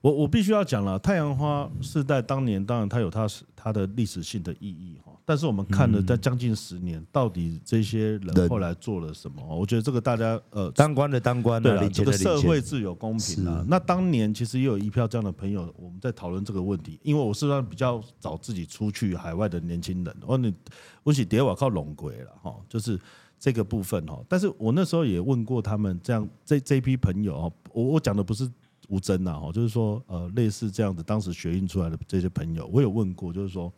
[0.00, 9.44] 我我必须要讲了，太阳花是在当年当然它有它是它的历史性的意义哈，但是我们看了在将近十年，到底这些人后来做了什么？
[9.44, 13.62] 我觉得这个大家呃，当官的当官，对了，这个社会自有公平啊。
[13.68, 20.54] 那当年其实也有一票这样的朋友，我们在讨论这个问题，因为我是算比较早自己出去海外的年轻人，我你
[21.02, 22.98] 我是叠瓦靠龙龟了哈，就是
[23.38, 24.18] 这个部分哈。
[24.26, 28.50] 但是我那时候也问过他们，这样这这一批朋友哈，我我讲的不是。
[28.90, 33.72] 吴峥呐，哈，就是说，呃，类似这样子，当时学运出来的这些朋友，我有问过，就是说，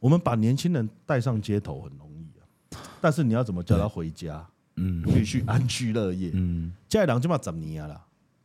[0.00, 4.46] 我们把年轻人带上街头很容易啊，但是你要怎么叫他回家？
[4.76, 6.30] 嗯，必须安居乐业。
[6.32, 8.00] 嗯，现在两就嘛怎么样了？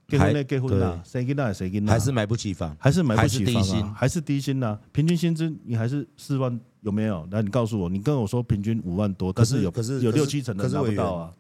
[0.08, 0.44] 结婚呢？
[0.44, 1.02] 结婚了？
[1.05, 1.91] 谁跟那谁跟那？
[1.91, 2.76] 还是买不起房？
[2.80, 3.94] 还是买不起房啊？
[3.96, 4.80] 还是低薪呢？
[4.91, 7.27] 平均薪资你还是四万有没有？
[7.32, 11.34] 来，你告诉我，你跟我说平均五万多，可是有可是有六七成的拿不到啊。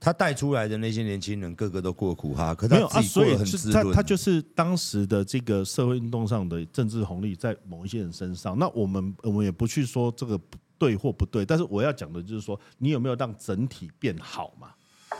[0.00, 8.56] 他带出来的那些年轻人，个个都过苦哈，可他没有啊，所以是他他就是当时的这个社会运动上的政治红利在某一些人身上。
[8.58, 10.40] 那我们我们也不去说这个
[10.78, 14.68] 对或不对，但是我要讲的就是说，你有没有让整体变好嘛？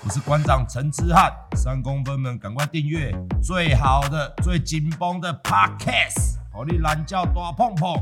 [0.05, 7.95] 我是馆长陈之汉，三公分们赶快订阅最好的、最紧绷的 Podcast，好你懒叫大碰碰。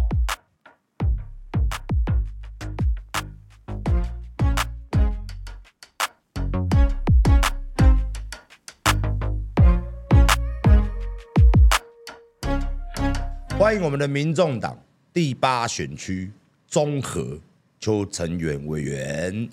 [13.66, 14.78] 欢迎我们的民众党
[15.12, 16.30] 第八选区
[16.68, 17.36] 综合
[17.80, 19.48] 邱成远委员，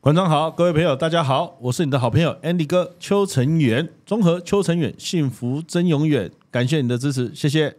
[0.00, 7.76] 馆长好，各位朋友大家好，我是你的好朋友 Andy 哥邱成远，综合邱成远，幸福真永远，感谢你的支持，谢谢。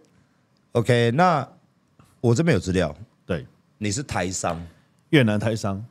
[0.71, 1.45] OK，那
[2.21, 3.45] 我这边有资料，对，
[3.77, 4.65] 你是台商，
[5.09, 5.85] 越南台商，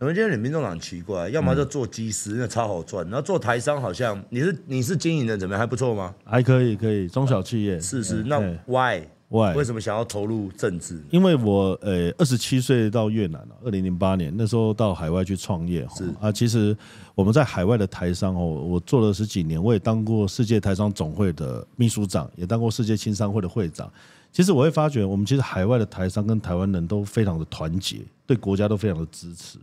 [0.00, 6.14] 我们今天你民众党很奇怪，要么就做机师，那超好赚，然后做台商好像你是你是经营的怎么样，还不错吗？
[6.26, 9.06] 还可以，可以，中小企业，是是，那 Why？
[9.30, 11.00] 为什么想要投入政治？
[11.08, 15.86] 因为我呃二十七岁到越南了，二零零八年那时候到海外去创业。
[15.86, 16.76] 哈啊，其实
[17.14, 23.88] 我们在海外的台商哦，我做了十几年，我也当过世界台商总会的秘书长，也当过世界青商会的会长。
[24.32, 29.58] 其实我会发觉，我们其实海外的台商跟台湾人都非常的团结，对国家都非常的支持。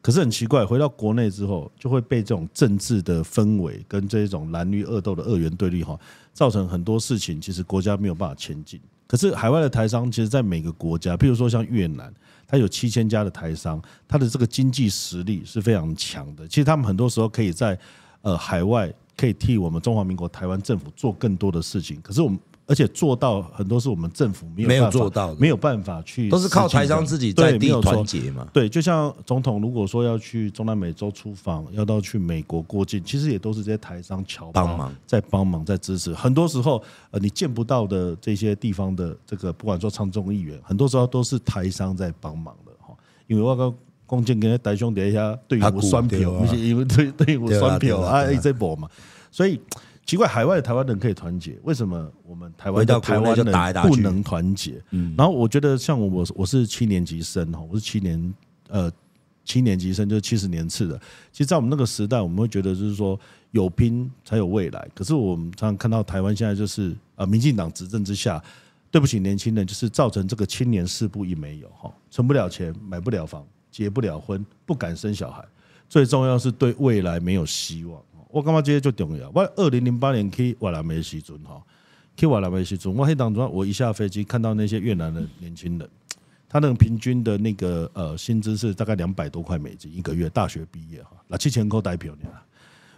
[0.00, 5.98] 可是很奇怪，回到国内之后，就会被这种政治的氛围跟这种蓝绿恶斗的二元对立哈，
[6.32, 8.80] 造成很多事情，其实国家没有办法前进。
[9.10, 12.14] 可是海外的台商，其实，在每个国家，譬如说像越南，
[12.46, 16.46] 它有七千家的台商，它的这个经济实力是非常强的。
[16.46, 17.76] 其实他们很多时候可以在
[18.22, 22.00] 呃海外，可以替我们中华民国台湾政府做更多的事情。
[22.00, 22.38] 可是我们。
[22.70, 28.46] 而且做到很多是我们政府没有没有做到，没有办法去，都是靠台商自己在地团结嘛。
[28.52, 36.14] 对，就像总统如果说要去中南美洲出访，要到去美国过境，其实也都是这些台商侨帮忙，在帮忙，在支持。
[36.14, 42.94] 很多时候，呃，你见不到的这些地方的这个，不管说参众议员，很多时候都是台商在帮忙的哈。
[43.26, 43.74] 因为我刚
[44.06, 48.88] 共建跟台兄弟一下，对于我选票，因为对对于我选票啊，一直播嘛，
[49.28, 49.60] 所以。
[50.10, 53.44] 奇怪，海外的台湾人可以团结，为什么我们台湾的台湾人
[53.88, 54.82] 不能团结？
[54.90, 58.34] 嗯然后我觉得像我，我我是七年级生哈，我是七年
[58.66, 58.90] 呃
[59.44, 61.00] 七年级生，就是七十年次的。
[61.30, 63.16] 其实，在我们那个时代，我们会觉得就是说
[63.52, 64.88] 有拼才有未来。
[64.96, 68.42] 可是我们常常看到台湾现在就是呃，民进党执政之下，
[68.90, 75.44] 对不起年轻人，就是造成这个青年四不一没有哈，存不了钱，买不了房，结不了婚，不敢生小孩，
[75.88, 78.02] 最重要是对未来没有希望。
[78.32, 79.30] 我感觉这些就重要。
[79.34, 81.62] 我二零零八年去越南的时阵哈，
[82.16, 85.88] 去越南的时阵，我黑当中我一下飞机看到那些越南的年轻人，
[86.48, 92.42] 他那个平均的那个呃薪资是大概两百多块美金一个月，大学毕业哈，那七千块代表你了。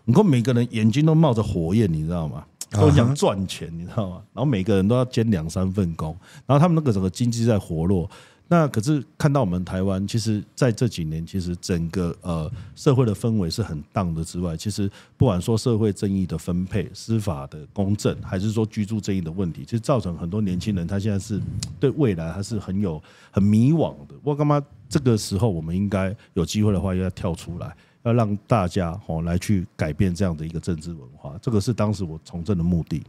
[0.04, 2.44] 你看每个人眼睛都冒着火焰，你知道吗？
[2.70, 4.22] 都想赚钱，你知道吗？
[4.32, 6.16] 然后每个人都要兼两三份工，
[6.46, 8.10] 然后他们那个整个经济在活络。
[8.52, 21.40] 那可是看到我们台湾，其实在这几年，其实整个呃社会的氛围是很荡的之外，其实不管说社会正义的分配、司法的公正，还是说居住正义的问题，其实造成很多年轻人他现在是
[21.80, 24.14] 对未来还是很有很迷惘的。
[24.22, 33.02] 我干嘛这个时候我们应该有机会的话，要跳出来，要让大家哦来去改变这样的一个政治文化，这个是当时我从政的目的。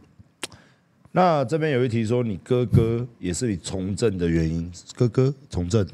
[1.16, 4.68] 那这边有一题说，你哥哥也是你从政的原因。
[4.96, 5.86] 哥哥从政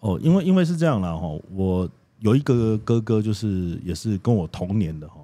[0.00, 1.88] 哦，因为因为是这样啦哈，我
[2.18, 5.14] 有一个哥哥，就是也是跟我同年的哈，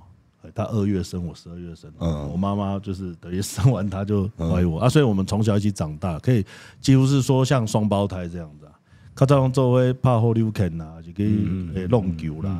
[0.54, 1.92] 他二月生，我十二月生。
[1.98, 6.42] 嗯，我妈妈就是等于生完他就怀我啊，所以我们从小一起长大，可以
[6.80, 8.72] 几乎是说像双胞胎这样子啊。
[9.14, 12.58] 他在作为拍好溜垦呐，就可以诶弄球啦，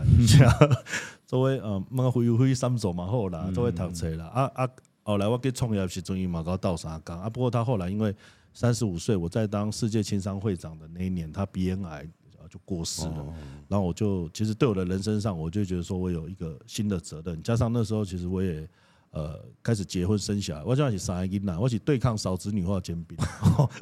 [1.27, 4.69] 作为 呃，蛮会会三手嘛好啦，作为读册啦啊啊。
[5.03, 8.15] 后来我给创业时终于马高到沙岗啊，不过他后来因为
[8.55, 12.07] 三十五岁，我在当世界青商会长的那一年，他鼻咽癌
[12.49, 13.35] 就过世了。
[13.69, 18.69] 然后我就其实对我的人生上，我就觉得说我有一个新的责任，加上那时候其实我也。
[19.15, 23.15] 呃，开始结婚生小孩，我就要去三个囡仔，我去对抗少子女化兼并，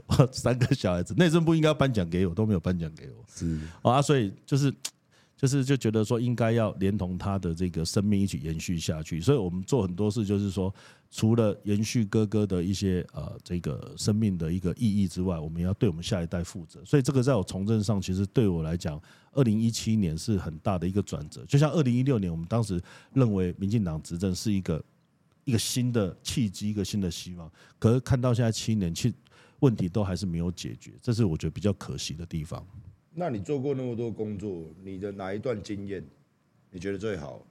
[0.09, 4.75] 我三个小孩子，内政部应该颁奖给我，都没有颁奖给我，是啊，所以就是
[5.37, 10.75] 就是就觉得说应该要连同他的这个生命一起延续下去，所以我们做很多事，就是说
[11.11, 19.01] 除了延续哥哥的一些呃这个生命的一个意义之外，我们要对我们下一代负责，所以这个在我从政上，其实对我来讲，
[19.33, 22.81] 二零一七年是很大的一个转折，就像二零一六年，我们当时
[23.13, 24.83] 认为民进党执政是一个。
[25.45, 27.51] 一个新的契机，一个新的希望。
[27.79, 29.13] 可是看到现在七年，其
[29.61, 32.65] 问题都还是没有解决，这是我觉得比较可惜的地方。
[33.15, 36.05] 那你做过那么多工作，你的哪一段经验
[36.71, 37.45] 你觉得最好？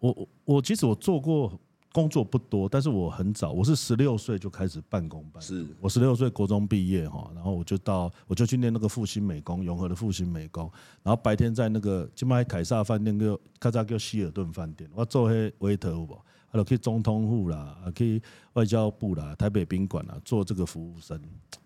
[0.00, 1.58] 我我我其实我做过
[1.92, 5.42] 工作不多，但是我很早，我是十六岁就开始半工半。
[5.42, 10.70] 是我十六岁国中毕业哈，然后我就到我就去念那个复兴美工，永和的复兴美工，
[11.02, 16.16] 然后白天在那个金麦凯撒饭店叫卡扎叫希尔顿饭店，我做黑 waiter 不？
[16.52, 18.20] 还有去中通户啦，去
[18.54, 21.16] 外交部啦，台北宾馆啦，做这个服务生，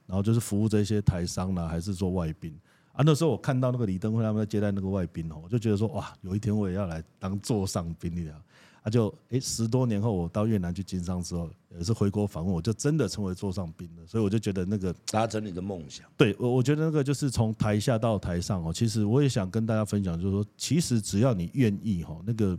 [0.06, 2.54] 然后就是服务这些台商啦，还是做外宾
[2.92, 3.02] 啊？
[3.04, 8.42] 那时候我看到那个李登辉他们在接待那个外宾哦，我就觉得说哇，有一天我也要来当座上宾了。
[8.84, 14.06] 啊，就诶，十多年后我到越南去经商之后，也是回国访问，我就真的成为座上宾了。
[14.06, 16.06] 所以我就觉得那个达成你的梦想。
[16.18, 18.70] 对，我我觉得那个就是从台下到台上哦。
[18.70, 22.58] 其实我也想跟大家分享，就是说，其实只要你愿意哈，那个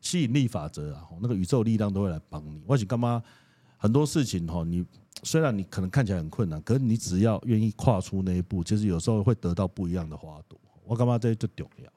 [0.00, 2.62] 吸引力法则啊，那个宇宙力量都会来帮你。
[2.66, 3.22] 我想干嘛？
[3.76, 4.82] 很多事情哈，你
[5.24, 10.58] 虽然你可能看起来很困难，可是你只要愿意跨出那一步，其实有时候会得到不一样的花朵。
[10.86, 11.92] 我干嘛这就重要？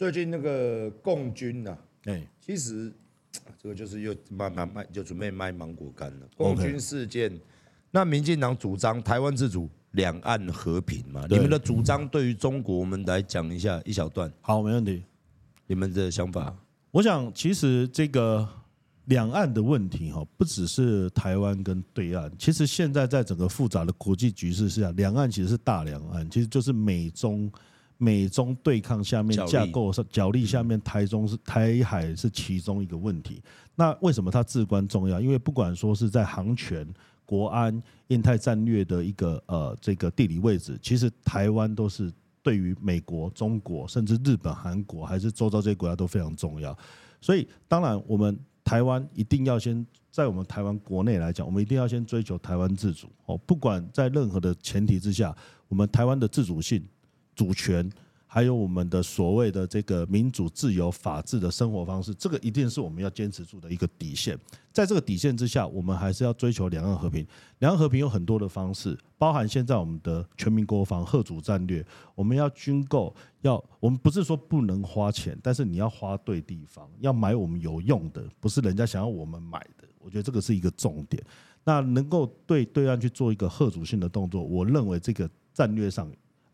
[0.00, 1.76] 最近那个共军呐，
[2.06, 2.90] 哎，其实
[3.62, 6.26] 这个就是又慢慢卖，就准备卖芒果干了。
[6.38, 7.38] 共军事件，
[7.90, 11.26] 那民进党主张台湾自主、两岸和平嘛？
[11.28, 14.32] 你们的主张对于中国，我们来讲一下一小段。
[14.40, 15.04] 好，没问题。
[15.66, 16.56] 你们的想法？
[16.92, 18.48] 我想，其实这个
[19.04, 27.52] 两岸的问题哈，不只是台湾跟对岸，其实现在在整个复杂的国际局势下，两岸其实是大两岸，其实就是美中。
[28.02, 33.42] 美中对抗下面架构是角力下面，台中是台海是其中一个问题。
[33.74, 35.20] 那为什么它至关重要？
[35.20, 36.88] 因为不管说是在航权、
[37.26, 42.10] 国安、印太战略的一个呃这个地理位置，其实台湾都是
[42.42, 46.74] 对于美国、中国甚至日本、韩国还是周遭这些国家都非常重要。
[47.20, 53.36] 所以当然我们台湾一定要先在我们台湾国内来讲，我们一定要先追求台湾自主哦。
[53.46, 55.36] 不管在任何的前提之下，
[55.68, 56.82] 我们台湾的自主性。
[57.34, 57.90] 主权，
[58.26, 64.38] 还有我们的所谓的这个民主、自由、法治的生活方式，这个一定是我们要坚持住的一个底线。
[64.72, 67.26] 在这个底线之下，我们还是要追求两岸和平。
[67.58, 71.84] 两岸和平有很多的方式，包含现在我们的全民国防、贺主战略，
[72.14, 79.88] 我们要军购，要我们不是说不能花钱，但是你要花对地方，要买我们有用的，不是人家想要我们买的。
[79.98, 81.20] 我觉得这个是一个重点。
[81.64, 86.08] 那能够对对岸去做一个贺主性的动作，我认为这个战略上。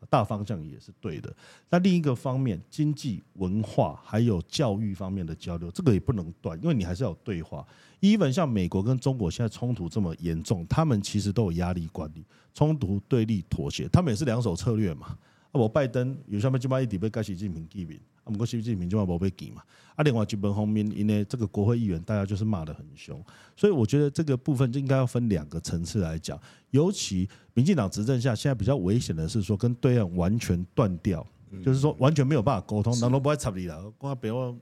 [0.08, 1.34] 大方向也是对的，
[1.70, 7.66] 那另一个方面，经济、文化还有教育方面的交流，这个也不能断，因为你还是要对话。
[8.00, 15.16] even 像美国跟中国现在冲突这么严重，他们其实都有压力管理、冲突对立、妥协，他们也是两手策略嘛。
[15.56, 19.62] 我拜登有下面就把一底被盖习近平记名，啊，不过习近平就把宝贝给嘛。
[19.94, 23.18] 啊，另外基本方面，因为这个国会议员大家就是骂得很凶，
[23.56, 26.38] 所以我觉得这个部分就应该要分两个层次来讲。
[26.70, 31.26] 尤其民进党执政下，现在比较危险的是说跟对岸完全断掉，
[31.64, 33.90] 就是说完全没有办法沟通，人都不会插你了。
[33.92, 34.54] 光别话，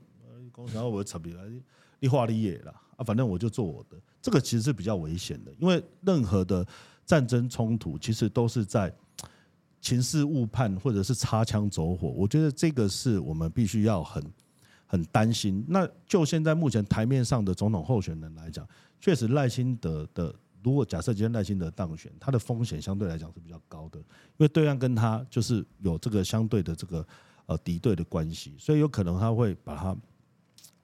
[0.53, 1.41] 光想要我插你了，
[1.99, 3.97] 你话你也了啊，反正我就做我的。
[4.21, 6.65] 这个其实是比较危险的，因为任何的
[7.05, 8.93] 战争冲突其实都是在。
[9.85, 14.33] 情势误判，或者是擦枪走火，我觉得这个是我们必须要很
[14.87, 15.63] 很担心。
[15.67, 18.67] 那就现在目前台面上的总统候选人来讲，
[18.99, 24.05] 确实赖清德的，如果假设今天赖清德当选，他的风险相对来讲是比较高的，因
[24.37, 27.07] 为对岸跟他就是有这个相对的这个
[27.45, 29.95] 呃敌对的关系，所以有可能他会把他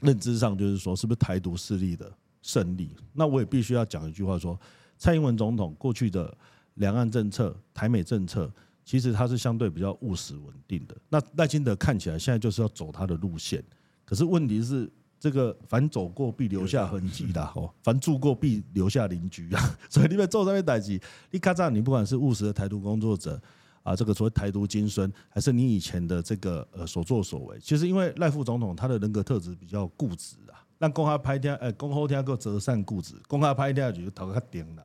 [0.01, 2.95] 认知上就是说是不是台独势力的胜利。
[3.13, 4.55] 那我也必须要讲一句话说，
[4.99, 6.31] 蔡英文总统过去的
[6.75, 8.47] 两岸政策、台美政策。
[8.83, 10.95] 其实他是相对比较务实稳定的。
[11.09, 13.63] 那赖清德看起来现在就是要走他的路线，
[14.05, 19.77] 可是问题是，这个凡走过必留下痕迹的哦，凡住过必留下邻居啊。
[19.89, 23.39] 所以你们做这边代志，你看这样，你不管是务实的台独工作者
[23.83, 34.83] 啊，这个所谓台独精神，还是你以前的这个呃所作所为，其实因为赖副总统他的人格特质比较固执啊，让讲较歹听，诶，讲好听够折善固执，公开拍天就头壳较顶了。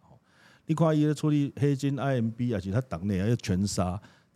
[0.66, 3.85] 你看伊处理黑金 IMB 而且他党内还有全杀，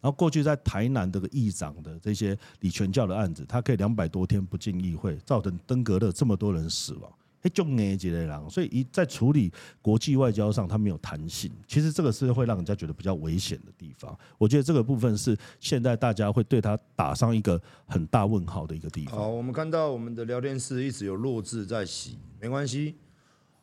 [0.00, 7.12] 然后过去在台南这个议长的这些李全教的案子，他可以两百多天不进议会，造成登革热这么多人死亡。
[7.42, 11.50] 哎，就那几类人，所以一在处理国际外交上，他没有弹性。
[11.66, 14.14] 其实这个是会让人家觉得比较危险的地方。
[14.36, 19.16] 我觉得这个部分是现在大家会对他打上一个很大问号的一个地方。
[19.18, 22.94] 好，我们看到我们的聊天室一直有弱智在洗，没关系，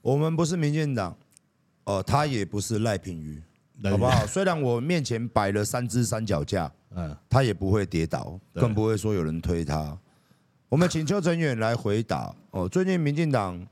[0.02, 1.16] 我们不是民进党，
[1.88, 3.42] 呃，他也不是赖品瑜，
[3.90, 4.28] 好不好？
[4.28, 9.98] 虽然我面前摆了三只三脚架， 嗯，他也不会跌倒，更不会说有人推他。
[10.68, 12.68] 我们请邱成远来回答哦。
[12.68, 13.66] 最近民进党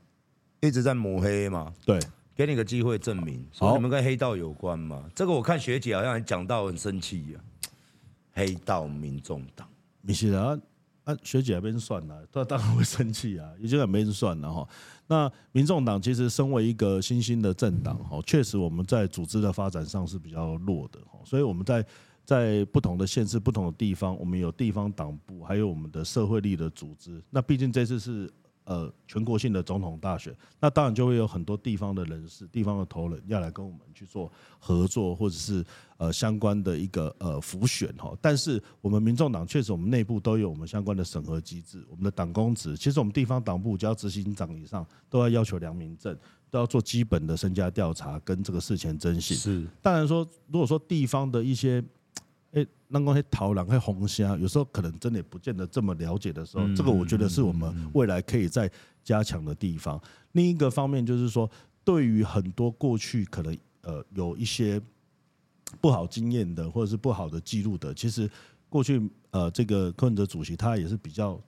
[0.60, 2.00] 一直在抹黑嘛，对，
[2.34, 5.04] 给你个机会证明，说你们跟黑道有关嘛？
[5.14, 7.40] 这个我看学姐好像还讲到很生气呀。
[8.32, 9.68] 黑道民众党，
[10.00, 10.58] 你是啊，
[11.04, 14.66] 啊学姐那边算了，他当然会生气啊，已经很没人算了哈。
[15.06, 21.84] 那民众党其实身为一个新兴的政党哈，确实我们在组织的发展上是比较弱的哈，所以我们在。
[22.26, 27.22] 在不同的县市、不同的地方，我们有地方党部，还有我们的社会力的组织。
[27.30, 28.28] 那毕竟这次是
[28.66, 35.64] 呃全国性的总统大选，那当然就会有很多地方的人士、地方的头人要来跟我们去做合作，或者是
[35.96, 38.14] 呃相关的一个呃辅选哈。
[38.20, 46.14] 但是我们民众党确实，我们内部都有我们相关的审核机制，我们的党工职，其实我们地方党部只要执行长以上，都要要求良民证，
[46.50, 49.36] 都要做基本的身家调查跟这个事前征信。
[49.36, 51.82] 是，当然说，如果说地方的一些
[52.56, 58.70] 哎，那个桃狼、黑红虾，有时候可能真的也不见得这么了解的时候，这个我觉得是我们未来可以再
[59.04, 60.00] 加强的地方。
[60.32, 61.50] 另一个方面就是说，
[61.84, 64.80] 对于很多过去可能呃有一些
[65.82, 68.28] 不好经验的或者是不好的记录的，其实
[68.70, 71.38] 过去呃这个柯文哲主席他也是比较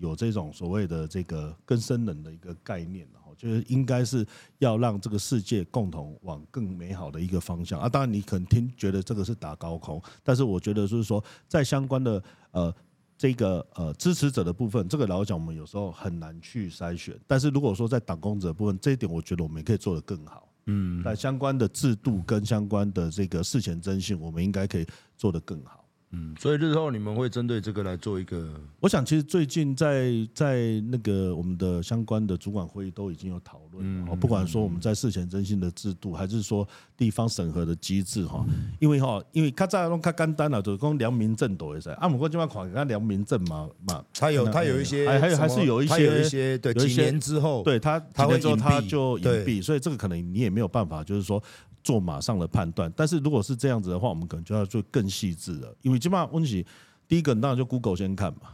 [0.00, 3.06] 有这种所谓的这个更生人的一个概念。
[3.36, 4.24] 就是应该是
[4.58, 7.88] 要让这个世界共同往更美好的一个方向啊！
[7.88, 12.22] 当然你可能听觉得这个是打高空，但是我觉得就是说，在相关的
[12.52, 12.72] 呃
[13.18, 17.18] 这个呃支持者的部分，这个老实讲我们有时候很难去筛选。
[17.26, 20.48] 但是如果说在党公职的部分，这一点我觉得我们也可以做得更好。
[20.66, 24.86] 嗯，在相关的制度跟相关的这个事前征信，我们应该可以
[25.16, 25.83] 做得更好。
[26.14, 28.48] 嗯，所以日后你们会针对这个来做一个。
[28.80, 33.84] 我想，其实最近在在那个我们的相关的主管会议都已经有讨论。
[33.84, 36.66] 嗯，不管说我们在事前征信的制度，还是说
[36.96, 38.44] 地方审核的机制哈，
[38.78, 41.92] 因为哈，因为较早拢较简单了，就是讲良民证都会在。
[41.94, 51.42] 啊，不过今晚看看良民证嘛嘛，他有他有一些，还还有还是有一些有一些对几年之后，对他他会之后他就隐蔽，所以这个可能你也没有办法，就是说。
[51.84, 55.72] 做马上的判断，但是如果是这样子的话，我们可能就要做更细致了。
[55.82, 56.66] 因为基本上问题，
[57.06, 58.48] 第一个当然就 Google 先看嘛，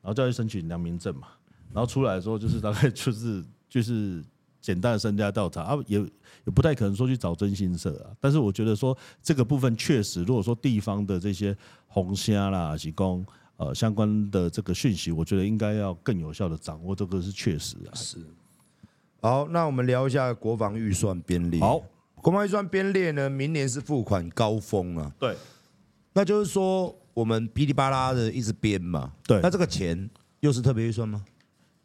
[0.00, 1.28] 然后再去申请良民证嘛，
[1.70, 4.24] 然后出来的时候就是大概就是 就是
[4.62, 8.16] 简单的身家调查啊，也也不太可能说去找征信社啊。
[8.18, 11.54] 但是我觉得说这个部分确实，如果说地方的这些
[11.88, 13.22] 红虾啦、提供
[13.58, 17.92] 呃相关的这个讯息，我觉得应该要更有效的掌握，这个是确实啊。
[17.94, 18.18] 是。
[19.20, 21.60] 好，那我们聊一下国防预算编列。
[21.60, 21.82] 好。
[22.22, 25.12] 国贸预算编列呢，明年是付款高峰啊。
[25.18, 25.36] 对，
[26.14, 29.12] 那就是说我们噼里啪啦的一直编嘛。
[29.26, 30.08] 对，那这个钱
[30.40, 31.24] 又是特别预算吗？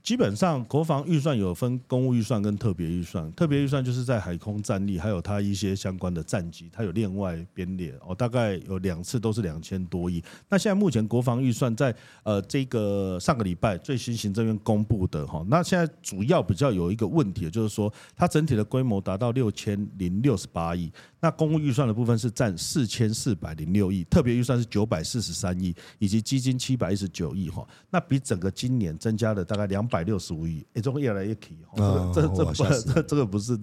[0.08, 3.30] 基本上，国防预算有分公务预算跟特别预算。
[3.34, 8.16] 特别预算就是在海空战力，还有它一些相关的战机，它有另外编列哦。
[8.16, 10.24] 大概有两次都是两千多亿。
[10.48, 20.90] 那现在目前国防预算在呃这个上个礼拜最新行政院公布的哈，那现在主要比较有一个问题，就是说它整体的规模达到六千零六十八亿。
[21.20, 27.68] 那公务预算的部分是占四千四百零六亿，特别预算是九百四十三亿，以及基金七百一十九亿哈。
[27.90, 32.12] 那比整个今年增加了大概两百六十五亿，也就会越来越提哈。
[32.14, 33.58] 这这不这这个不是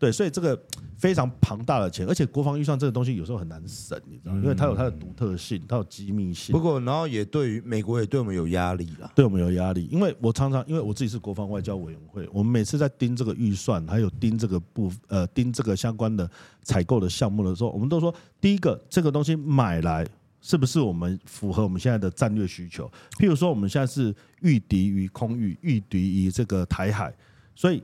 [0.00, 0.58] 对，所以这个
[0.96, 4.40] 非常庞大的钱，而且国防预算这个东西有时候很难审，你知道吗？
[4.42, 6.54] 因为它有它的独特性，它有机密性。
[6.54, 9.86] 不过，然后也对于美国也对我们有压力了，对我们有压力。
[9.92, 16.26] 因为我常常因为我自己是国防外交委员会，我们每次在盯这个预算，还有盯这个部呃盯这个相关的
[16.62, 20.06] 采购的项目的时候，我们都说，第一个这个东西买来
[20.40, 22.90] 是不是我们符合我们现在的战略需求？
[23.18, 27.14] 譬如说，我们现在是御敌于空域，御敌于这个台海，
[27.54, 27.82] 所以。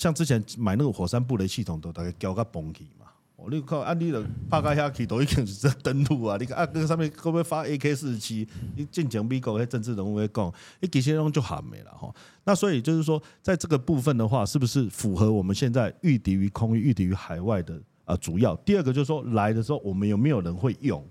[0.00, 3.04] 像之前买那个火山布雷系统都大概交个崩起嘛，
[3.36, 8.48] 哦，你看啊，你的帕加下去都已经是在登陆啊，你看啊，那个上面会不会发 AK 四十七？
[8.74, 12.10] 你进讲美国那政治人物会讲，你这些东就喊没了哈。
[12.44, 18.56] 那所以就是说，在这个部分的话，是不是符合我们现在御敌于空域、御敌于海外的啊主要？
[18.56, 21.06] 第二个就是说，来的时候我们有没有人会用？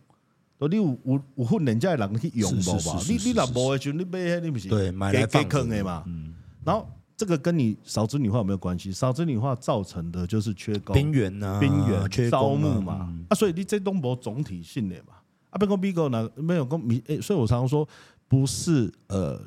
[0.67, 2.99] 你有有有训练家的人去用不吧？
[3.07, 6.03] 你你那无的时候，你买你不是对买来放坑的嘛？
[6.07, 6.33] 嗯，
[6.65, 6.89] 然后。
[7.19, 8.93] 这个跟你少子女化有没有关系？
[8.93, 13.09] 少子女化造成的就是缺工、兵源呐、兵源缺招募嘛。
[13.11, 15.15] 嗯、啊，所以你这东博总体性的嘛。
[15.49, 17.85] 啊，别讲 Bigo 呢，没有公民，所以我常常说，
[18.29, 19.37] 不是呃，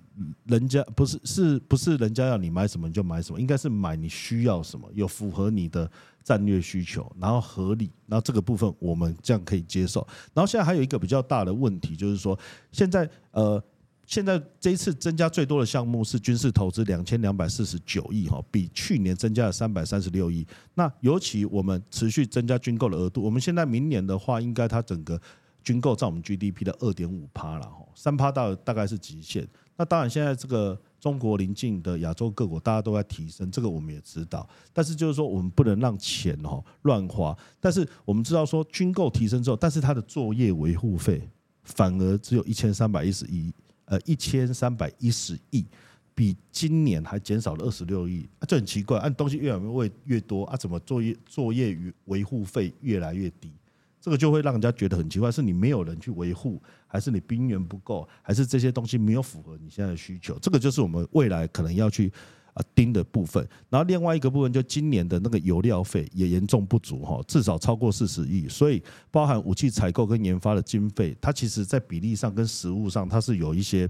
[0.45, 5.91] 人家不是是不是人家要你买什么你就买什么，应该是买你需要什么，有符合你的
[6.23, 10.07] 战略需求，然后合理，然后这个部分我们这样可以接受。
[10.35, 12.39] 然后现在还有一个比较大的问题，就是说
[12.71, 13.63] 现在呃，
[14.07, 20.47] 现在这一次增加最多的项目是军事投资两千两百四十九亿哈，比去年增加了三百三十六亿。
[20.75, 25.21] 那尤其我们持续增加军购的额度，我们现在明年的话，应该它整个。
[25.65, 29.47] 军购占我们 GDP 的二点五趴了哈，三趴到大概是极限。
[29.77, 34.45] 那当然，现在这个中国邻近的亚洲各国，大家都在提升，这个我们也知道。
[34.73, 37.33] 但是就是说，我们不能让钱哈乱花。
[37.61, 41.31] 但是我们知道说，军购提升之后，但是它的作业维护费
[41.63, 43.55] 反而只有一千三百一十亿，
[43.93, 45.67] 呃，一千三百一十亿，
[46.15, 48.99] 比今年还减少了二十六亿，这很奇怪。
[48.99, 53.53] 按东西越来越越多啊，怎么作业作业与维护费越来越低？
[54.01, 60.39] 这个就会让人家觉得很奇怪，是你没有人去维护，还是你兵源不够，还是这些东西没有符合你现在的需求？
[60.39, 62.11] 这个就是我们未来可能要去
[62.55, 63.47] 啊盯的部分。
[63.71, 73.89] 然后另外一个部分，就今年的那个油料费也严重不足哈，至少超过四十亿，所以包含武器采购跟研发的经费，它其实在比例上跟实物上，它是有一些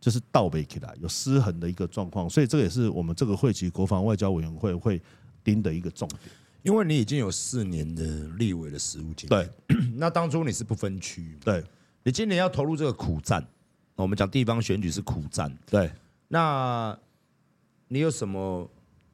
[0.00, 5.00] 就是倒背起来有失衡的一个状况，所以这个也是我们这个会期国防外交委员会会
[5.44, 6.20] 盯的一个重点。
[6.62, 8.04] 因为你已经有四年的
[8.38, 11.60] 立委的实务经验，对， 那当初你是不分区，对，
[12.04, 13.44] 你今年要投入这个苦战，
[13.96, 15.90] 我们讲地方选举是苦战，对，
[16.28, 16.96] 那
[17.92, 18.66] 你有什么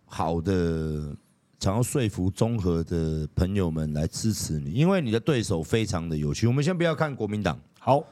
[0.05, 1.13] 好的
[1.59, 4.73] 想要说服综合的朋友们来支持你？
[4.73, 8.05] 因为你的对手非常的有趣，我们先不要看国民党，好。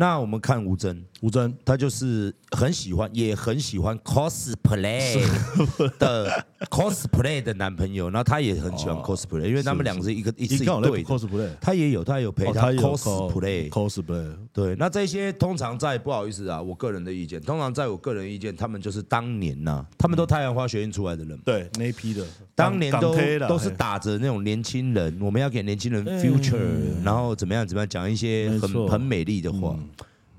[0.00, 1.54] 那我们看吴尊，吴尊。
[1.62, 5.20] 他就是很喜欢，也很喜欢 cosplay
[6.00, 23.14] 的 cosplay 的男朋友，然后他也很喜欢 cosplay，因为他们两个是一个一次一对 cosplay，他也有，他也有陪他 cosplay cosplay，对，那这些通常在不好意思啊，我个人的意见，通常在我个人意见，他们就是当年呐，他们都太阳花学院出来的人，对那一批的，当年都
[23.46, 26.56] 都是打着那种年轻人，我们要给年轻人 future，
[27.04, 29.76] 然后怎么样怎么样，讲一些很很美丽的话。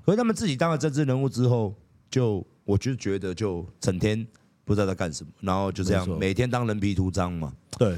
[0.04, 1.74] 可是他们自己当了政治人物之后，
[2.10, 4.26] 就我就觉得就整天
[4.64, 7.52] 不知道在干什么，然后就这样每天当人皮图章嘛。
[7.78, 7.96] 对，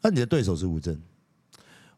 [0.00, 0.98] 那你的对手是吴峥。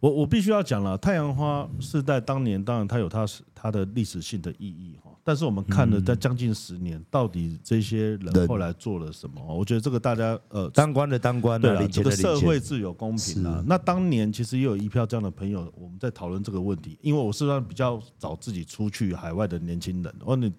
[0.01, 5.12] 我我必须要讲了，太阳花是在当年，当然它有它是它的历史性的意义哈。
[5.25, 9.41] 但是我们看了在将近十年，到底这些人后来做了什么？
[9.55, 13.63] 我觉得这个大家呃，当官的当官，对了，这个社会自有公平啊。
[13.67, 16.99] 那当年其实也有一票这样的朋友，我们在讨论这个问题。
[17.03, 20.53] 因为我是算比较早自己出去海外的年轻人，我你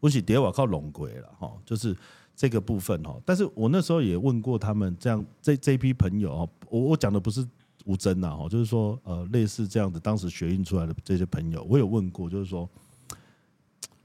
[0.00, 1.96] 我是叠瓦靠龙龟了哈，就是
[2.36, 3.18] 这个部分哈。
[3.24, 7.46] 但是我那时候也问过他们，这样这这批朋友哦，我我讲的不是。
[7.86, 12.68] 吴真呐，哈，就是说，呃，类似这样子，当时学运出来的这些朋友，我有问过，就是说，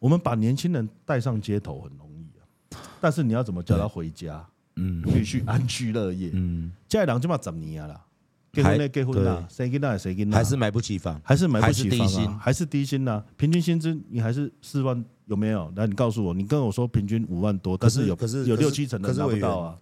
[0.05, 2.45] 我们把年轻人带上街头很容易啊，
[3.01, 7.99] 但是你要怎么叫他回家，嗯，必须安居乐业，嗯，家里人就嘛怎么样了？
[8.53, 8.87] 结婚的？
[8.87, 9.47] 结婚啦？
[9.49, 10.37] 谁跟那谁跟那？
[10.37, 11.19] 还是买不起房？
[11.23, 12.39] 还是买不起房啊？
[12.39, 13.23] 还是低薪呢？
[13.35, 15.73] 平均薪资你还是四万有没有？
[15.75, 19.79] 那，你告诉我，你跟我说平均五万多，但是有可是有六七成的拿不到啊。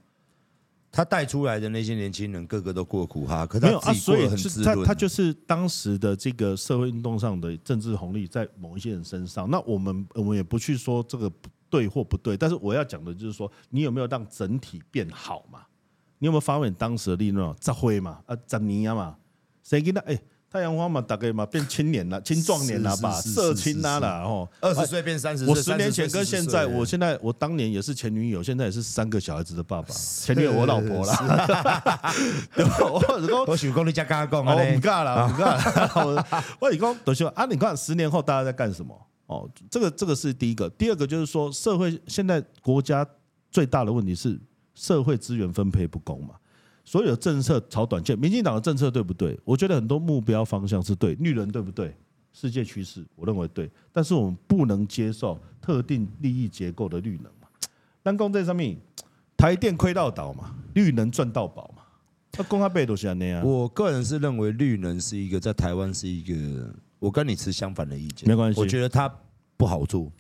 [0.95, 4.77] 他带出来的那些年轻人，个个都过苦哈，可是他自己过得很滋润。
[4.77, 9.49] 没有啊，所以是他他就是当时的这个社会运动上的政治红利在某一些人身上。
[9.49, 11.32] 那我们我们也不去说这个
[11.67, 15.62] 对或不对，但是我要讲的就是说，你有没有让整体变好嘛？
[16.19, 17.56] 你有没有发挥当时的利润？
[17.60, 19.17] 扎灰嘛，啊，扎尼啊嘛，
[19.63, 19.99] 谁给他？
[20.01, 20.21] 哎。
[20.54, 25.48] 太阳花嘛，大概嘛变青年了，青壮年了吧，色青啦啦，吼，二十岁变三十岁。
[25.52, 32.13] 我十年前跟现在，我现在我当年也是前女友，现在也是三个小孩子的爸爸，前女友我老婆啦。
[32.56, 32.78] 对吧？
[32.82, 36.46] 我讲，我想讲你家刚刚讲， 我，不干了，不干了。
[36.60, 38.96] 我讲，都说啊，你看十年后大家在干什么？
[39.26, 43.04] 哦，这个这个是第一个，第二个就是说，社会现在国家
[43.50, 44.39] 最大的问题是
[44.76, 46.36] 社会资源分配不公嘛。
[46.84, 49.39] 所有政策炒短线，民进党的政策对不对？
[49.46, 51.96] 我觉得很多目标方向是对，绿能对不对？
[52.34, 57.48] 世界趋势我认为对，但是我们不能接受特定利益结构的绿能嘛。
[58.02, 58.76] 但公在上面，
[59.38, 61.84] 台电亏到倒嘛，绿能赚到宝嘛。
[62.36, 63.46] 那公开背都是那样。
[63.46, 68.28] 我个人是认为绿能是一个在台湾是一个，我跟你持相反的意见。
[68.28, 69.08] 没关系，我觉得它
[69.56, 70.12] 不好做。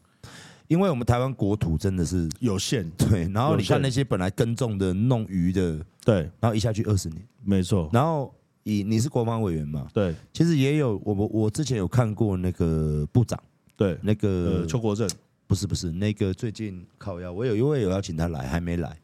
[0.67, 3.29] 因为我们台湾国土真的是有限，对。
[3.33, 6.29] 然后你看那些本来耕种的、弄鱼的，对。
[6.39, 7.89] 然后一下去二十年，没错。
[7.93, 10.15] 然后以你是国防委员嘛，对。
[10.31, 13.37] 其实也有我我我之前有看过那个部长，
[13.75, 15.07] 对，那个邱国正，
[15.47, 18.97] 不是不是那个最近靠要，我有一位有邀请他来，还没来。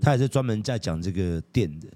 [0.00, 1.88] 他也是专门在讲这个电的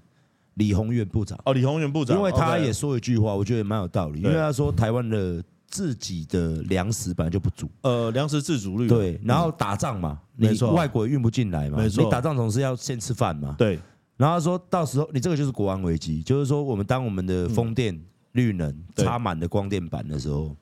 [0.55, 1.39] 李宏源部长。
[1.45, 13.79] 哦，李宏源部长，因为他也说一句话，我觉得蛮有道理，因为他说台湾的自己的粮食本来就不足，呃，粮食自主率对，然后打仗嘛，你外国运不进来嘛，没错，你打仗总是要先吃饭嘛，对。
[14.17, 17.99] 然后他说到时候你这个就是国安危机，就是说我们当我们的风电、
[18.33, 20.55] 绿能插满的光电板的时候，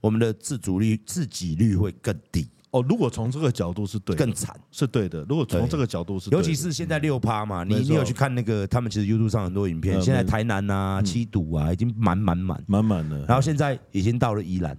[0.00, 2.48] 我们的自主率、自给率会更低。
[2.72, 5.24] 哦，如果从这个角度是对，更惨是对的。
[5.28, 14.76] 如果从这个角度是，尤其是现在六趴嘛，你你有去看那个他们其实 YouTube 上很多影片，现在台南啊、七堵啊已经满满满满满了，然后现在已经到了宜兰，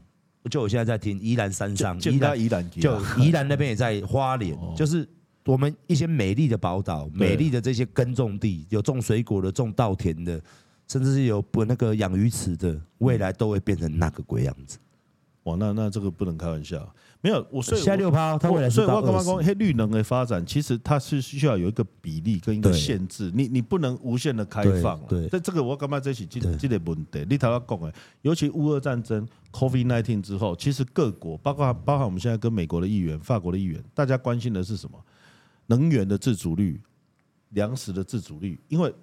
[0.49, 5.07] 就我现在在听宜兰山上，宜兰宜兰就宜兰那边也在花莲，就是。
[5.45, 10.41] 我们一些美丽的宝岛，美丽的这些耕种地，有种水果的，种稻田的，
[10.87, 14.77] 甚至是有不那个养鱼池的，未来都会变成那个鬼样子。
[15.43, 16.89] 哇，那那这个不能开玩笑。
[17.23, 24.99] 没有，我所以下六趴，它未来所以我刚刚讲，黑绿能的发展，其实它是需要有一个比例跟一个限制，你你不能无限的开放。
[25.07, 34.99] 对，这这个我刚刚在一起记得记得问题，你头要讲的，尤其乌俄战争，COVID nineteen 之后，其实各国，包括包括我们现在跟美国的议员、法国的议员，大家关心的是什么？
[35.67, 36.81] 能源的自主率，
[37.51, 38.93] 粮食的自主率，因为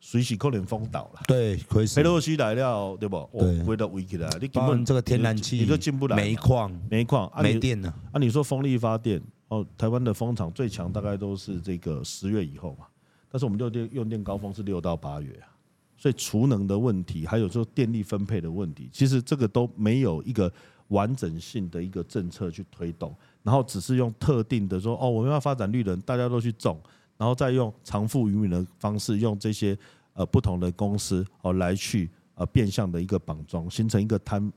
[0.00, 1.22] 随时可能封岛了。
[1.26, 3.28] 对，佩洛西来了，对不？
[3.38, 6.16] 对，回到围起来，你根本这个天然气你都进不来。
[6.16, 7.88] 煤矿，煤矿，没电了。
[8.12, 12.86] 啊，你说风力发电，哦，台湾的风场最强大概都是这个十月以后嘛。
[13.30, 15.48] 但是我们用电用电高峰是六到八月啊，
[15.96, 20.50] 所以储能的问题，还有说电力分配的问题，其实这个都没有一个
[20.88, 23.14] 完整性的一个政策去推动。
[23.42, 26.80] 然后只是用特定的说哦，我们要发展绿能，大家都去种，
[27.16, 29.76] 然后再用长富于民的方式，用这些
[30.14, 34.52] 呃不同的公司哦来去呃变相的一个绑桩，形成一个贪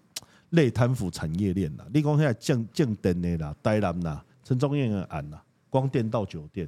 [0.51, 1.85] 类贪腐产业链啦。
[1.93, 6.67] 你讲现在降降电的啦，台南啦，陈忠燕的案啦，光电到酒店，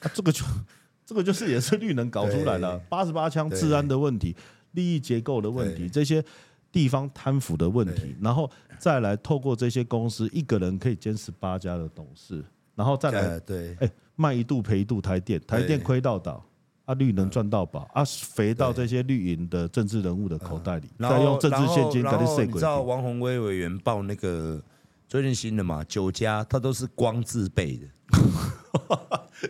[0.00, 0.44] 啊，这个就
[1.06, 4.36] 这个就是也是绿能搞出来了，八十八枪治安的问题，
[4.72, 6.24] 利益结构的问题，这些。
[6.72, 8.48] 地方贪腐的问题，然后
[8.78, 12.44] 再来透过这些公司，一个人可以兼十八家的董事，
[12.76, 16.44] 然后再来对，哎，卖一度赔一度台电，台电亏到倒，
[16.84, 22.44] 啊绿能赚到宝，啊肥到这些绿营的政治人物的口袋里，再用政治现金给你塞。
[22.44, 24.62] 你知道王宏威委员报那个
[25.08, 25.82] 最近新的嘛？
[25.84, 27.86] 酒家他都是光自备的，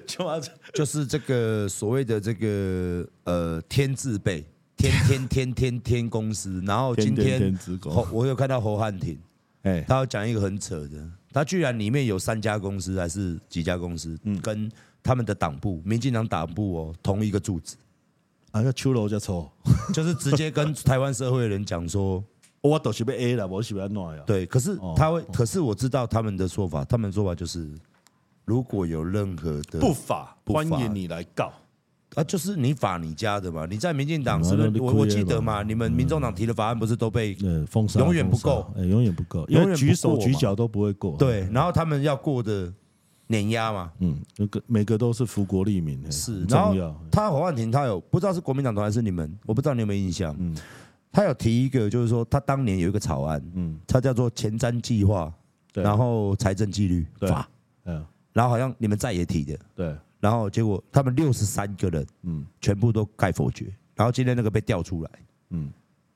[0.06, 0.24] 就
[0.72, 4.46] 就是这个所谓的这个呃天自备。
[4.76, 9.20] 天天天天天公司，然后今天侯我有看到侯汉廷，
[9.60, 14.70] 哎，他要讲一个很扯的，他居然里面有三家公司还是几家公司，跟
[15.02, 17.76] 他们的党部，民进党党部哦，同一个住址，
[18.50, 19.50] 啊，那秋楼就错，
[19.94, 22.22] 就是直接跟台湾社会的人讲说，
[22.60, 27.70] 我都是被 A 了，我是被 N 呀，对，可是他会，可是我知道他们的说法，他们的说法就是，
[28.44, 31.52] 如果有任何的不法，欢迎你来告。
[32.16, 33.66] 啊，就是你法你家的嘛？
[33.70, 34.80] 你在民进党是不是？
[34.80, 37.36] 我我记得嘛，你们民众党提的法案不是都被
[37.68, 38.00] 封杀？
[38.00, 41.16] 永远不够，永远不够，因为举手举脚都不会过。
[41.16, 42.72] 对，然后他们要过的
[43.28, 46.42] 碾压嘛，嗯，每个每个都是福国利民，是。
[46.46, 46.74] 然后
[47.12, 50.34] 他侯汉廷他有不知道是国民党团还是你们，我不知道你有没有印象？
[50.40, 50.56] 嗯，
[51.12, 55.32] 他有提一个，就是说他当年有一个草案，嗯，他叫做前瞻计划，
[55.74, 57.48] 然后财政纪律法，
[57.84, 59.96] 嗯，然后好像你们在也提的，对。
[60.20, 63.72] 然后结果他们六十三个人，嗯，全部都盖否决。
[63.96, 65.10] 然后今天那个被调出来，
[65.50, 65.70] 嗯，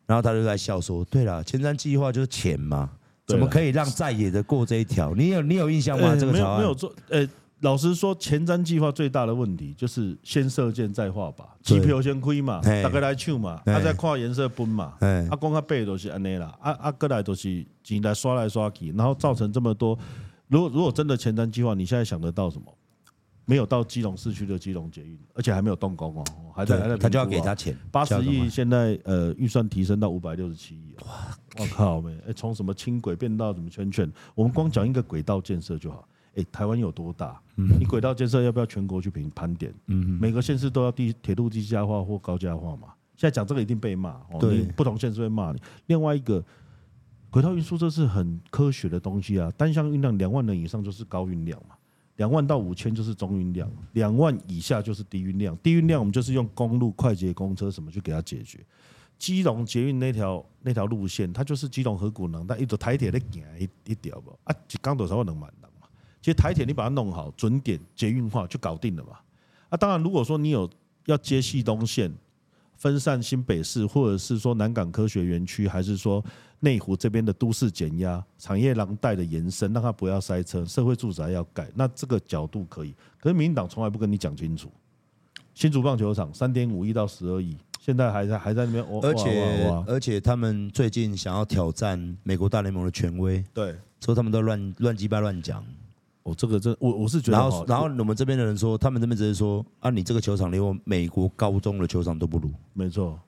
[0.07, 2.91] 然后他就在笑说：“对了，前瞻计划就是钱嘛，
[3.27, 5.15] 怎么可以让在野的过这一条？
[5.15, 6.15] 你有你有印象吗？
[6.15, 6.91] 这个没有没有做。
[7.09, 7.27] 呃，
[7.61, 14.95] 老实说，前瞻计划最大的问题就是先射箭再画靶，机票先亏嘛，大家来抢嘛，他再看颜色分嘛，
[15.31, 19.99] 啊，光他背都是安内啦，啊啊，过来都是钱来刷来刷去，然后造成这么多。
[20.49, 22.67] 如果如果真的前瞻计划，你现在想得到什么？
[23.45, 26.97] 没有到基隆市区的基隆捷运，而且还没有动工哦，还在还在。
[26.97, 30.95] 他就要给他钱，八十亿现在呃预算提升到五百六十七亿。
[31.05, 32.17] 哇，我靠没！
[32.27, 36.09] 哎，从什么轻轨变到什么圈圈，我们光讲一个轨道建设就好。
[36.37, 37.41] 哎，台湾有多大？
[37.55, 39.73] 你轨道建设要不要全国去评盘点？
[39.87, 42.89] 嗯，每个县市都要地铁路地下化或高架化嘛？
[43.15, 44.21] 现在讲这个一定被骂。
[44.41, 45.61] 对，不同县市会骂你。
[45.87, 46.43] 另外一个，
[47.31, 51.77] 轨道运输这是很科学的东西啊，单向运量两万人以上就是高运量嘛。
[52.17, 55.57] 两万到五千就是中运量，两万以下就是低运量。
[55.59, 58.65] 低运量我们就是用公路、快捷公车什么去给它解决。
[59.19, 65.89] 基隆捷运那条那条路线，它就是基隆河谷能，但一座台铁的行一一条不啊，刚多少能满人嘛？
[66.21, 69.19] 其实台铁你把它弄好，准点捷运化就搞定了嘛。
[69.69, 70.69] 啊，当然如果说你有
[71.07, 72.13] 要接汐东线，
[72.77, 76.23] 分散新北市，或者是说南港科学园区，还是说
[76.65, 82.95] 内湖这边的都市减压、产业廊带的延伸，让它不要塞车，社会住宅要盖，那这个角度可以。
[83.21, 84.71] 可是民进党从来不跟你讲清楚。
[85.53, 95.63] 新竹棒球场三点五亿到十二亿，现在还在还在那边，而且而且他们最近想要挑战美国大联盟的权威，对，说他们都乱乱鸡巴乱讲。
[96.25, 103.21] 哦，这个这我我是觉得，然后然后我们这边的人说，他们这边只是说啊，你这个球场连我美国高中的球场都不如，没错。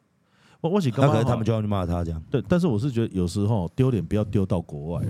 [0.69, 2.23] 我我刚可是他们就要去骂他这样。
[2.31, 5.03] 对，但是我是觉得有时候丢脸不要丢到国外。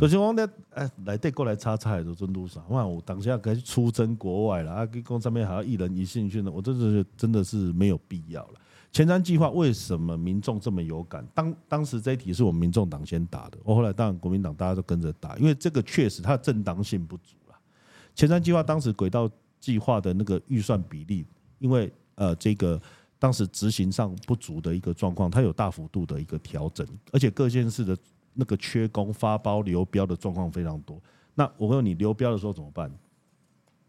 [0.00, 2.64] 有些我咧哎，来对过来插菜都真多少。
[2.70, 8.54] 哇，我当下该出征国外了啊，跟公上面还要一人一信去呢，我真的真的是没有必要了。
[8.90, 11.22] 前瞻计划为什么民众这么有感？
[11.34, 17.54] 当当时这一题是我们民众党先打的，我后来当然国民党大家都跟着打，因为这个确实它的正当性不足了。
[18.14, 19.28] 前瞻计划当时轨道
[19.60, 21.26] 计划的那个预算比例，
[21.58, 22.80] 因为呃这个。
[23.24, 27.96] 当时执行上不足的一个状况，它有大幅度的一个调整，而且各县市的
[28.34, 31.00] 那个缺工、发包、流标的状况非常多。
[31.34, 32.92] 那我问你，流标的时候怎么办？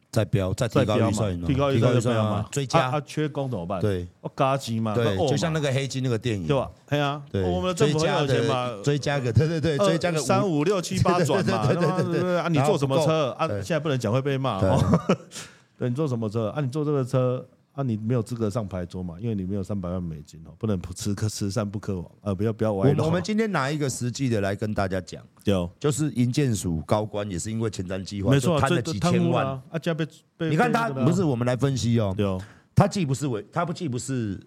[0.09, 2.47] 再标，再提高预算，提高预算嘛？
[2.49, 3.81] 追加，他缺工怎么办？
[3.81, 4.95] 对，我加急嘛？
[4.95, 6.71] 对，就像那个黑金那个电影，对吧？
[6.87, 8.71] 对啊，对，我们的政府很有钱嘛？
[8.81, 11.67] 追加个，对对对，追加个三五六七八转嘛？
[11.67, 13.45] 对对对对啊，你坐什么车啊？
[13.49, 14.79] 现在不能讲会被骂哦。
[15.77, 16.61] 对，你坐什么车啊？
[16.61, 17.45] 你坐这个车。
[17.75, 19.17] 啊，你没有资格上牌桌嘛？
[19.19, 22.33] 因为你没有三百万美金哦，不能不吃可慈善不可往啊！
[22.33, 23.03] 不要不要歪了。
[23.03, 29.61] 我们今天拿一个实际的来跟大家讲， 有就是银建署高官也是因为前瞻计划，没错，贪了几千万啊！
[29.71, 30.07] 啊，被
[30.37, 32.41] 被你看他不是我们来分析哦，有
[32.73, 34.41] 他既不是委，他不既不是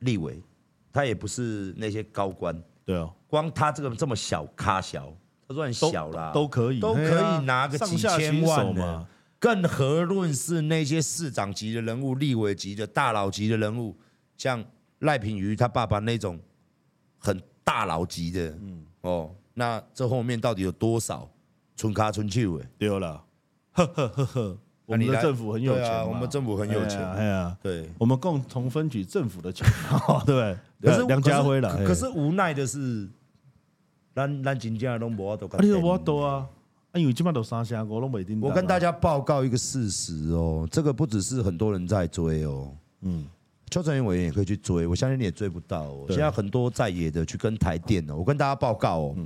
[0.00, 0.42] 立委，
[0.92, 5.12] 他也不是那些高官，对哦，光他这个这么小咖小，
[5.46, 9.06] 他说很小啦，都可以都可以拿个几千万嘛。
[9.44, 13.94] 更何论是那些市长级的人物、立委级的大佬级的人物，
[14.38, 14.64] 像
[15.00, 16.40] 赖品妤他爸爸那种
[17.18, 18.86] 很大佬级的，嗯。
[19.02, 21.30] 哦，那这后面到底有多少
[21.76, 22.58] 村卡村丘？
[22.58, 23.22] 哎，丢了，
[23.72, 29.68] 呵呵呵呵， 我们的政府很有钱，我们政府很有钱，哎呀，对，我们共同分取政府的钱，
[30.24, 30.56] 对不对？
[30.80, 33.06] 可是梁家辉了，可是无奈的是，
[34.14, 36.48] 咱咱真正都无多，你都无多啊？
[36.94, 38.00] 因为基本都三下我。
[38.40, 43.26] 我跟大家报告一个事实哦，这个不只是很多人在追哦，嗯，
[43.70, 46.06] 邱成元委员也可以去追，我相信你也追不到哦。
[46.08, 49.16] 现在很多在野的去跟台电哦，我跟大家报告哦，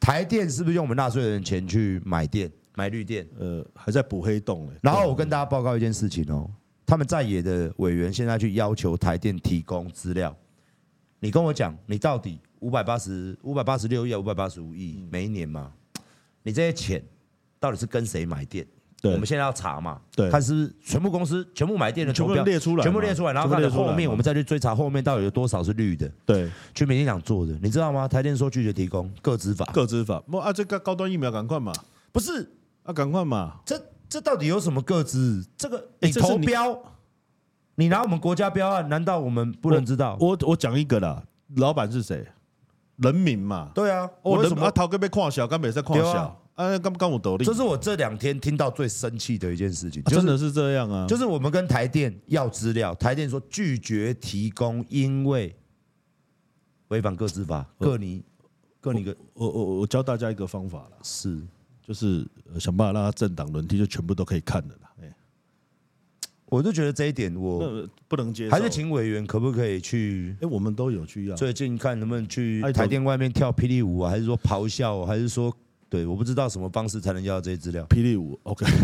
[0.00, 3.26] 台电是不是用我们纳税人钱去买电、买绿电？
[3.38, 4.72] 呃，还在补黑洞呢。
[4.82, 6.50] 然后我跟大家报告一件事情哦，
[6.84, 10.34] 他们在野的委员现在去要求台电提供资料，
[11.20, 15.72] 你跟我讲，你到底五百八十五百八十六亿、五百八十五亿每一年吗？
[16.48, 17.02] 你这些钱
[17.60, 18.66] 到底是跟谁买电？
[19.02, 26.10] 对，我们现在要查嘛，对，看是不是全部公司全部买电的全部列出来，全部列出来，然后看的后面我们再去追查后面到底有多少是绿的。
[26.24, 28.08] 对，去民进党做的，你知道吗？
[28.08, 30.18] 台电说拒绝提供，个资法，个资法。
[30.20, 31.72] 不啊，这个高端疫苗赶快嘛？
[32.10, 32.50] 不是
[32.82, 33.60] 啊，赶快嘛？
[33.64, 35.46] 这这到底有什么个资？
[35.56, 36.76] 这个你投标，
[37.76, 40.16] 你拿我们国家标案，难道我们不能知道？
[40.18, 41.22] 我我讲一个啦，
[41.56, 42.26] 老板是谁？
[42.98, 44.70] 人民嘛，对啊，我什么啊？
[44.70, 47.44] 头壳被跨小，刚没在跨小，啊，刚刚我得力。
[47.44, 51.06] 这是我这两天听到最生气的一件事情，真的是这样啊！
[51.06, 55.54] 就是我们跟台电要资料，台电说拒绝提供，因为
[56.88, 58.24] 违反个资法，各你
[58.80, 59.16] 各你个。
[59.34, 61.40] 我我我教大家一个方法了，是，
[61.86, 62.26] 就是
[62.58, 64.87] 想办法让他政党轮替，就全部都可以看的啦。
[66.50, 70.34] 我就觉得这一点我不能接受，还是请委员可不可以去？
[70.40, 71.36] 哎，我们都有去要。
[71.36, 74.10] 最近看能不能去台电外面跳霹雳舞啊？
[74.10, 75.04] 还是说咆哮？
[75.04, 75.54] 还是说，
[75.90, 77.84] 对，我不知道什么方式才能要到这些资料。
[77.86, 78.64] 霹雳舞，OK。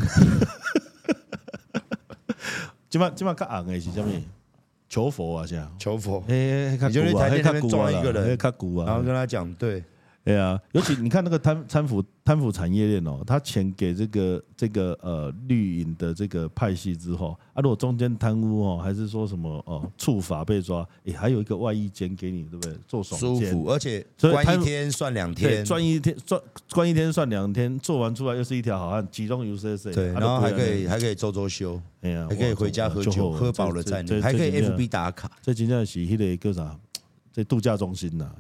[2.91, 4.09] 今晚今晚看昂的是什么？
[4.89, 5.75] 求佛啊，这样。
[5.79, 6.23] 求佛。
[6.29, 8.39] 哎，你就去台电那边装一个人，
[8.85, 9.83] 然后跟他讲，对。
[10.25, 22.75] 对啊，尤其你看那个贪贪腐贪腐产业链哦，他钱给这个这个呃绿营的这个派系之后啊，如果中间贪污哦，还是说什么哦处罚被抓，诶，还有一个外衣间给你，对不对？
[22.89, 36.75] 做爽舒服，而且关一天算两天，赚一天赚关一天算两天，做完出来又是一条好汉，集中 UCC，对，然后还可以还可以周周休，哎呀，还可以回家喝酒，喝饱了再，还可以 FB 打卡，这真正是迄个叫啥？
[37.31, 38.31] 这度假中心呐。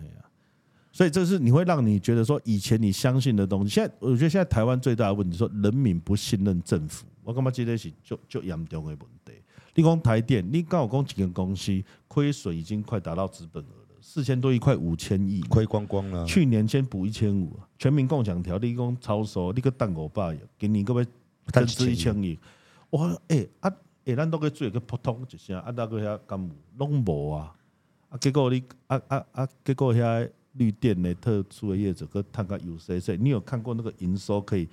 [0.95, 9.33] 所以这是你会让你觉得说以前你相信的东西，现在我觉得现在台湾最大的问题说人民不信任政府，我干嘛觉得是就就严重的问题。
[9.75, 16.25] 你讲台电，你刚好讲几个公司亏损已经快达到资本额了，四千多亿快五千亿，亏光光了。
[16.27, 21.05] 去年先补一千五，全民共享条例讲超收，你个蛋狗爸给你各位
[21.49, 22.39] 增资一千亿，
[22.91, 23.73] 哇，哎啊
[24.05, 27.53] 哎，咱都可以做个普通一声，啊那个遐干部拢无啊，
[28.11, 30.31] 啊结果你啊啊啊结果遐。
[30.55, 34.69] 绿电的特殊的业者，跟探个有谁谁你有看过那个营收可以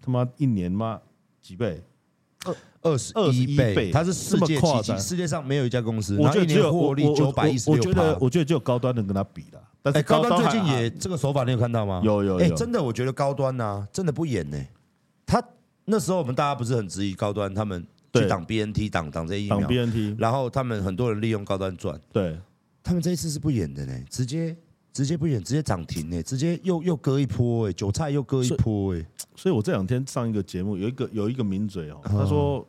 [0.00, 1.00] 他妈一年吗？
[1.40, 1.82] 几倍？
[2.44, 7.78] 二二十二十一倍，它是世界奇迹，世界上没有一家公司，我觉得只有获利九百一十六。
[7.78, 9.62] 我觉得我觉得只有高端能跟他比了。
[9.80, 12.02] 但是高端最近也这个手法，你有看到吗？
[12.04, 12.44] 有有有。
[12.44, 14.58] 哎，真的，我觉得高端呐，真的不演呢。
[15.24, 15.42] 他
[15.86, 21.98] 那时候我们大家不是很质疑高端，他们去挡 BNT，挡挡这疫苗，挡 BNT，然后他们很多人利用高端赚。
[22.12, 22.38] 对，
[22.82, 24.54] 他们这一次是不演的呢，直接
[24.94, 29.04] 直接不演，直接涨停呢，直接又又割一波哎，韭菜又割一波哎。
[29.36, 32.66] 所以我这两天上一个节目，有一个有一个名嘴哦，他说。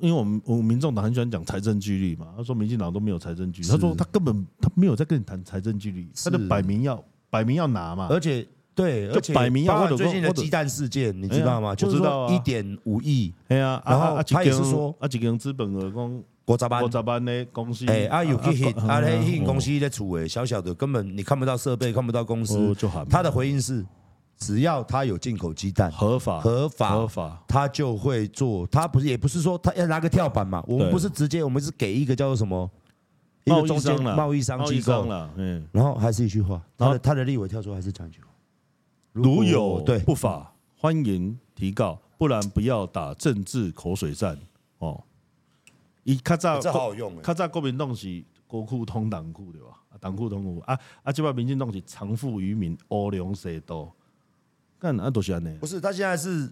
[0.00, 8.44] 因为我们我们民众党很喜欢讲财政纪律嘛，他说民进党都没有财政纪律，他说他根本他没有在跟你谈财政纪律，他就摆明要摆明要拿嘛，而且
[8.74, 9.96] 对，而且摆明要。
[9.96, 11.72] 最近的鸡蛋事件你知道吗？
[11.72, 22.74] 就是说一点五亿，对啊，然后他也是说啊几个资本额讲国杂班国杂班的公司，哎啊有去黑啊黑公司在处诶，小小的根本你看不到设备，看不到公司，
[23.08, 23.84] 他的回应是。
[24.38, 28.66] 只要他有进口鸡蛋，合法合法合法，他就会做。
[28.66, 30.60] 他不是也不是说他要拿个跳板嘛？
[30.66, 32.68] 我们不是直接，我们是给一个叫做什么
[33.46, 35.30] 贸易商贸易商机构了。
[35.36, 38.26] 嗯，然后还是一句话，他的他的立委跳出来还是讲一句话：
[39.12, 44.36] 如有对不法，欢迎提告，不然不要打政治口水战
[44.78, 45.04] 哦。
[46.04, 49.68] 一卡扎这好好用，卡扎国民党是国库通党库对吧？
[50.00, 51.12] 党库通库啊啊！
[51.12, 53.94] 这边民进党是藏富于民，欧良谁多？
[54.80, 55.54] 干啊，多少呢？
[55.60, 56.50] 不是，他现在是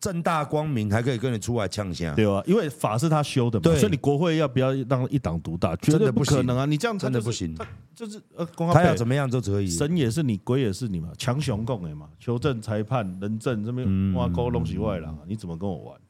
[0.00, 5.76] 正大光明，还可以跟你出来呛下，对啊，因为法是他修的嘛，所以你国会要不要让一党独大？
[5.76, 6.64] 绝对不可能啊！
[6.64, 7.54] 你这样真的不行，
[7.94, 16.00] 就是呃，他要怎么样都可以，神也是你，鬼也是你嘛，强雄共的嘛，求证、裁判、人证这边挖沟拢是外了，你怎么跟我玩？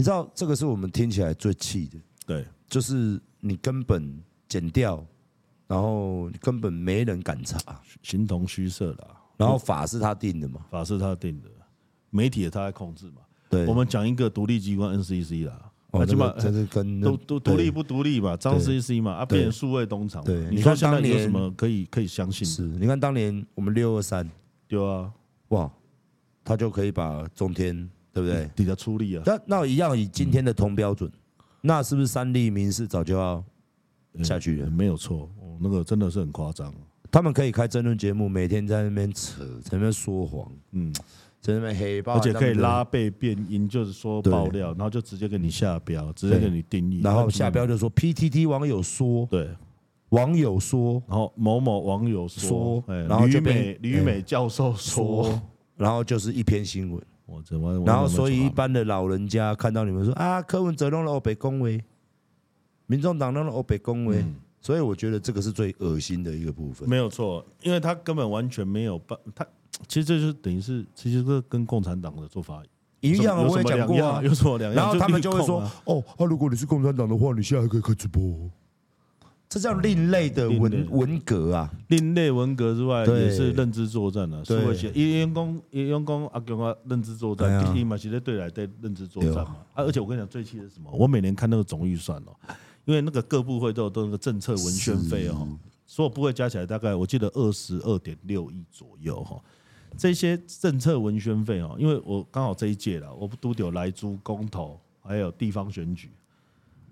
[0.00, 5.04] 你知道这个是我们听起来最气的，对，就是你根本剪掉，
[5.66, 7.58] 然后根本没人敢查，
[8.02, 9.08] 形同虚设了。
[9.36, 10.64] 然后法是他定的嘛？
[10.70, 11.50] 法是他定的，
[12.08, 13.20] 媒体也他在控制嘛？
[13.50, 18.34] 对，我们讲一个独立机关 NCC 啦，那，起码这是跟独独独立不独立嘛？
[18.38, 19.12] 张 CC 嘛？
[19.12, 20.24] 啊，变成数位东厂。
[20.24, 22.46] 对，你说现在有什么可以可以相信？
[22.46, 24.26] 是，你看当年我们六二三，
[24.66, 25.12] 对啊，
[25.48, 25.70] 哇，
[26.42, 28.50] 他就可以把中天，对不对？
[28.54, 29.22] 底下出力啊。
[29.26, 31.10] 那那一样以今天的同标准，
[31.60, 33.42] 那是不是三立民视早就要
[34.22, 34.70] 下去了？
[34.70, 36.72] 没有错，那个真的是很夸张。
[37.12, 40.92] 他们可以开争论节目，每天在那边扯，在那边说谎，嗯，
[41.40, 49.48] 在那边黑，而且可以拉背变音，就是说爆料，然后就直接给你下标，直接给你定义，然后下标就说 PTT 网友说，对，
[50.10, 55.42] 网友说，然后某某网友说，然后吕美吕美教授说，
[55.76, 57.02] 然后就是一篇新闻，
[57.86, 61.82] 然后所以一般的老人家看到你们说啊，柯文哲弄了欧北恭维，
[62.86, 64.24] 民众党弄了欧北恭维。
[64.62, 66.86] 所以我觉得这个是最恶心的一个部分。
[66.86, 69.42] 没有错，因为他根本完全没有办，他
[69.88, 72.62] 其实这就是等于是，其实这跟共产党的做法
[73.00, 73.42] 一样。
[73.42, 74.84] 我也讲过啊，有什么两样？
[74.84, 78.20] 然后他们就会说：“哦，那如果你是共产党的话，你现在还可以开直播。”
[79.50, 81.68] 这叫另类的文文革啊！
[81.88, 84.44] 另类文革之外，也是认知作战啊。
[84.44, 89.56] 所以，一员工一员工啊，跟我认知作战，第一嘛，其实对来对认知作战嘛。
[89.74, 90.88] 啊，而且我跟你讲，最气的是什么？
[90.92, 92.36] 我每年看那个总预算哦。
[92.84, 95.48] 因为那个各部会都有都有那个政策文宣费哦，
[95.84, 99.36] 所有部会加起来大概我记得二十二点六亿左右哈。
[99.98, 106.08] 这些政策文宣费哦，因为我刚好这一届了，我不都有来租公投，还有地方选举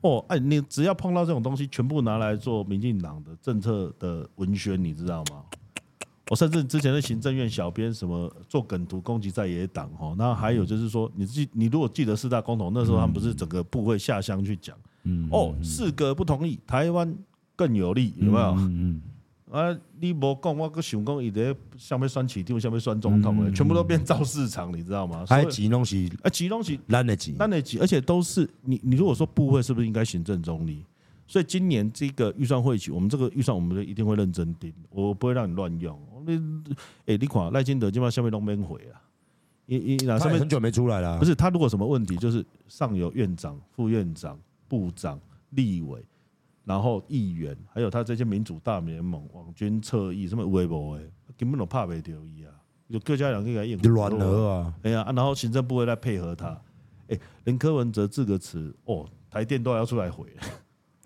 [0.03, 0.25] 哦。
[0.29, 5.43] 哎，你只要碰到这种东西，全部拿来做民进党的政策的文宣，你知道吗？
[6.31, 14.77] 我甚至之前的行政院小编什么做梗图攻击在野党哦，那还有就是说，你记你如果记得四大公投那时候，他们不是整个部会下乡去讲。
[15.05, 17.17] 嗯，哦，四个不同意，台湾
[17.57, 18.51] 更有利，有没有？
[18.59, 19.03] 嗯嗯。
[19.51, 25.25] 啊，你无讲，我个想讲，伊在上面选市长，上面选总统，全部都变造市场，你知道吗？
[25.27, 30.85] 还钱东西，啊，钱东西，烂的钱，烂的钱，而且都是你，你如果说部会是不是应该行政中立？
[31.27, 35.99] 所以今年这个预算会期，我们这个预算，我们就一定会认真定，我不会让你乱用。
[36.27, 36.37] 你，
[37.07, 39.01] 哎，你看赖清德基本上下面都没回啊，
[39.67, 41.19] 一一哪上面很久没出来了。
[41.19, 44.38] 不是他如果什么问题，就是上有院长、副院长。
[44.71, 45.19] 部长、
[45.53, 46.05] 立委，
[46.69, 52.52] 然后议员，还有他这些民主大联盟、网军侧翼，什么微博诶，根本都怕没掉伊啊！
[52.92, 54.75] 就各家两个应该乱了啊！
[54.83, 56.60] 哎呀，然后行政部会来配合他，
[57.08, 60.27] 哎，连柯文哲这个词哦，台电都要出来回，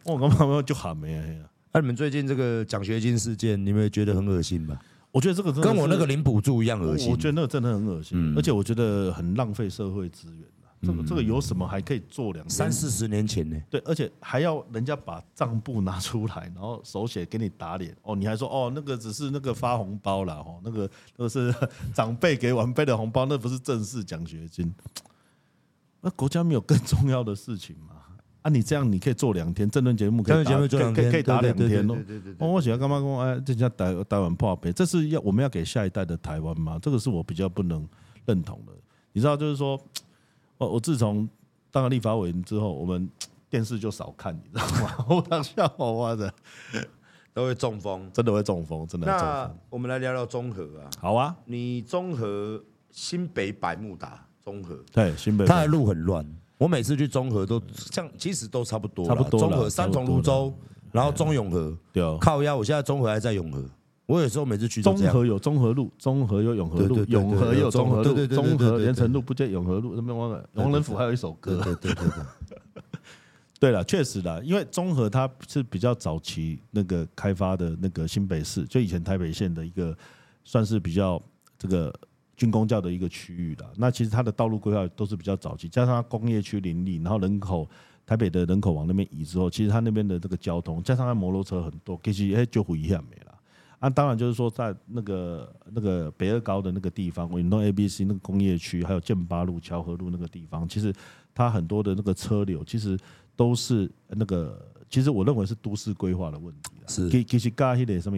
[0.04, 1.48] 我刚刚就喊没啊！
[1.72, 4.76] 那你们最近这个奖学金事件，你们觉得很恶心吧？
[5.12, 10.44] 我觉得这个跟我那个领补助一样恶心，我觉得那个真的很恶心，而且我觉得很浪费社会资源。
[10.83, 12.51] 这个这个有什么还可以做两天？
[12.51, 13.57] 三四十年前呢？
[13.70, 21.55] 对，而且还要人家把账簿拿出来，然后手写给你打脸哦，你还说哦，那个只是那个发红包啦，哦，那个都是
[21.95, 24.74] 长辈给晚辈的红包，那不是正式奖学金。
[26.01, 27.95] 那国家没有更重要的事情吗？
[28.43, 31.97] 啊，你这样你可以做两天，政论节目可以打，可以可以打两天哦。
[32.41, 33.18] 我喜欢干嘛讲？
[33.20, 36.76] 哎，这家台台湾破杯，这是要我们要给下一代的台湾吗？
[36.83, 37.89] 这个是我比较不能
[38.26, 38.72] 认同的。
[39.12, 39.80] 你知道，就是说，
[40.62, 41.28] 我我自从
[41.70, 43.08] 当了立法委员之后，我们
[43.50, 45.04] 电视就少看，你知道吗？
[45.10, 46.32] 我当笑话的
[47.34, 49.06] 都会中风，真的会中风，真的。
[49.06, 50.90] 那我们来聊聊中和啊。
[51.00, 56.24] 好啊，你中和新北百慕达中和，对新北，它的路很乱。
[56.58, 59.40] 我每次去中和都像，其实都差不多，差不多。
[59.40, 60.52] 中和三重芦洲，
[60.92, 62.56] 然后中永和，对，靠腰。
[62.56, 63.64] 我现在中和还在永和，
[64.07, 70.48] 我有时候每次去中和有综合路，综合有永和路，永和有中和路，中和连城路不见永和路，那边忘了。
[70.55, 72.24] 王仁甫还有一首歌，对对对对。
[73.59, 79.96] 对了， 确实的，因为综合它是比较早期那个开发的那个新北市，就以前台北县的一个
[80.44, 81.22] 算是比较
[81.59, 81.92] 这个。
[82.34, 87.68] 军工教的一个区域的，那其实它的道路规划都是比较早期，加上它工业区林立，然后人口
[88.05, 93.32] 台北的人口往那边移之后，其实它那边的这个交通，加上它摩托车很多，其实哎就不一样没了。
[93.83, 100.95] 啊，当然就是说在那个那个北二高的那个地方，远东 A B C 那个工业区，还有建八路、桥河路那个地方，其实
[101.35, 102.97] 它很多的那个车流，其实
[103.35, 108.16] 都是那个，其实我认为是都市规划的问题是，其其实跟那个什么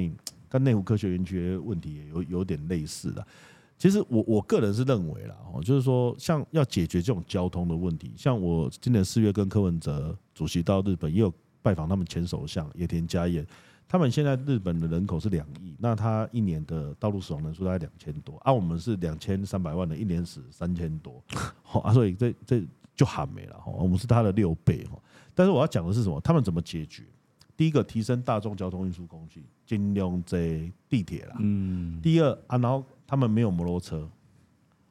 [0.51, 3.27] 跟内湖科学园区问题也有有点类似的。
[3.79, 13.47] 其实我我个人是认为啦，哦，就是说，像要解决这种交通的问题，像我今年四月跟柯文哲主席到日本，也有拜访他们前首相野田佳彦，
[13.87, 21.23] 他们现在日本的人口是两亿，那他一年的道路死亡人数大概两千多，啊，我们是两千三百万的，一年死三千多，
[21.83, 22.63] 啊，所以这这
[22.95, 24.99] 就喊没了，哈，我们是他的六倍，哈，
[25.35, 26.21] 但是我要讲的是什么？
[26.21, 27.05] 他们怎么解决？
[27.57, 30.39] 第一个，提升大众交通运输工具，尽量坐
[30.89, 32.85] 地铁啦，嗯，第二啊，然后。
[33.07, 34.09] 他们没有摩托车，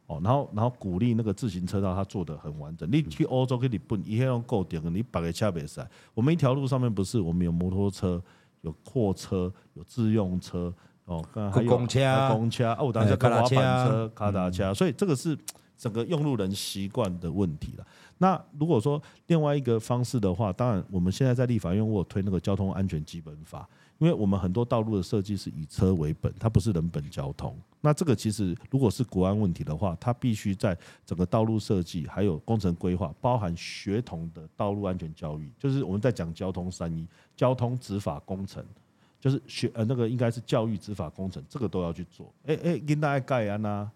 [0.06, 2.88] 哦，然后然后鼓励那个自行车道，它做得很完整。
[2.90, 5.86] 你去欧洲，给你不一定要够点，你把个车别塞。
[6.14, 8.24] 我们一条路上面不是，我们有摩托车，
[8.64, 10.74] 有货车，有自用车，
[11.06, 15.38] 哦，还有公车，公车，哦，当下卡车、卡达车，所以这个是
[15.78, 17.86] 整个用路人习惯的问题了。
[18.18, 23.68] 那如果说另外一个方式的话，当然我们现在在立法院，我有推那个交通安全基本法。
[24.04, 27.58] 因为我们很多道路的设计是以车为本，它不是人本交通。
[27.80, 38.62] 那这个其实如果是国安问题的话，它必须在整个道路设计还有工程规划，包含学童的道路安全教育，就是我们在讲交通三一，交通执法工程，
[39.22, 42.30] 就是学呃那个应该是教育执法工程，这个都要去做。
[42.46, 43.90] 哎哎，跟大家盖安呐，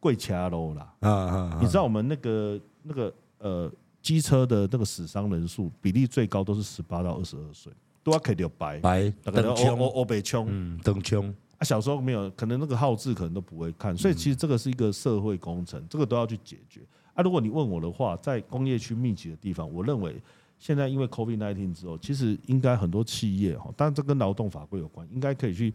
[0.00, 1.58] 贵掐喽啦啊啊！
[1.62, 7.72] 你知道我们那个那个呃机车的那个死伤人数比例最高都是十八到二十二岁。
[8.04, 11.34] 都要开掉白白，那个欧欧欧北枪，嗯，灯枪。
[11.56, 16.80] 啊，小时候没有，可能那个号志可能都不会看，所以其实这个是一个社会工程，这个都要去解决。
[17.14, 17.22] 啊。
[17.22, 20.20] 如果你问我的话，在工业区密集的地方，我认为
[20.58, 25.72] 现在因为 COVID-19 之后，其实应该很多企业哈，当然这跟劳动法规有关，应该可以去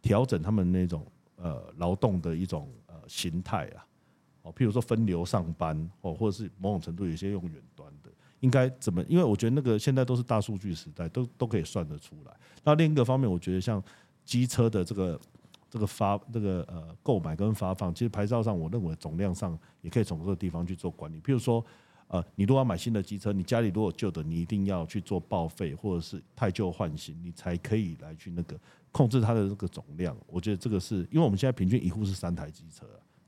[0.00, 1.04] 调整他们那种
[1.36, 3.84] 呃劳动的一种呃形态啊，
[4.42, 8.10] 哦，譬如说分流上班哦，或者是某种程度有些用远端的。
[8.44, 9.02] 应该怎么？
[9.08, 12.32] 因为我觉得那个现在都是大数据时代，都都可以算得出来。
[12.62, 13.82] 那另一个方面，我觉得像
[14.22, 15.18] 机车的这个
[15.70, 21.18] 这个发这个呃购买跟发放，其实牌照上，我认为总量上也可以从这个地方去做管理。
[21.22, 21.64] 譬如说，
[22.08, 28.60] 呃，你如果要买新的机车，你家里如果旧的，你一定要去做报废或者是汰旧换新，你才可以来去那个
[28.92, 30.14] 控制它的这个总量。
[30.26, 32.84] 我觉得这个是因为我们现在平均一户是三台机车。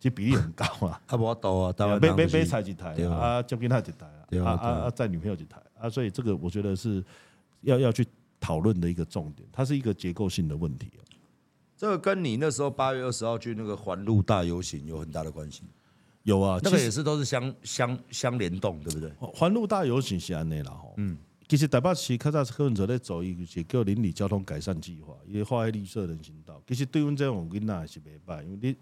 [0.06, 4.06] 实比例很高啊，他不多啊，没没没踩几台啊，就跟他几台
[4.40, 7.04] 啊，啊啊在女朋友几台啊，所以这个我觉得是
[7.62, 8.06] 要要去
[8.40, 10.90] 讨论的一个重点，它是一个结构性的问题。
[11.76, 15.62] 这个跟你那时候八月二十号去那个环路大游行有很大的关系。
[16.22, 19.10] 有啊，那个也是都是相相相联动，对不对？
[19.18, 26.60] 环路大游行是安内啦，嗯，其实台北市较早柯文哲在走一个叫邻里交通改善计划，也画绿色人行道。
[26.66, 28.76] 其实对阮这种囡仔是袂歹，因为你。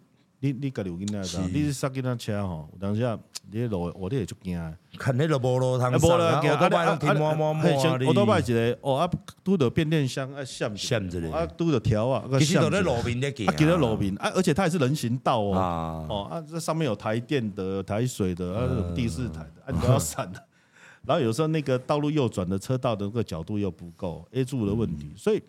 [0.44, 3.18] 你你家里有囡仔是你是塞囡仔车吼，有当时
[3.50, 4.76] 你路我你会足惊。
[4.98, 8.06] 肯定就无路通上，啊，我都摆停满满满。
[8.06, 9.10] 我都摆一个哦啊，
[9.42, 11.30] 拄着变电箱啊，闪闪着嘞。
[11.30, 12.80] 啊，拄着条啊，其实都在。
[12.80, 16.06] 啊，在路边啊，而且它也是人行道哦。
[16.10, 20.38] 哦啊，这上面有台电的、台水的、啊，第四台的，啊，你都要闪的。
[21.06, 25.10] 然后有时候那个道路右转的车道的那个角度又不够，A 柱的问题。
[25.16, 25.42] 所以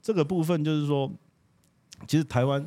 [0.00, 1.12] 这个部分就是说，
[2.08, 2.66] 其实台湾。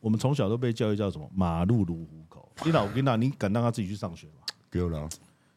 [0.00, 1.30] 我们从小都被教育叫什么？
[1.34, 2.50] 马路如虎口。
[2.64, 4.42] 你老跟那，你敢让他自己去上学吗？
[4.70, 5.08] 对了，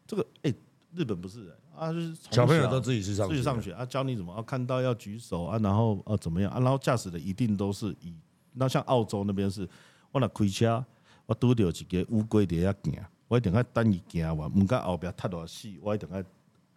[0.05, 0.55] 这个哎、欸，
[0.93, 8.13] 日本不是、欸、啊，就是小朋友都自己去上自己上学啊，教你怎么啊，看到要举手啊，然后啊怎么样啊，然后驾驶的一定都是以
[8.53, 9.67] 那像澳洲那边是，
[10.11, 10.83] 我那开车
[11.25, 16.23] 我拄着一个乌龟在遐行，我一定要等伊行完，唔敢后边踏多死，我一定要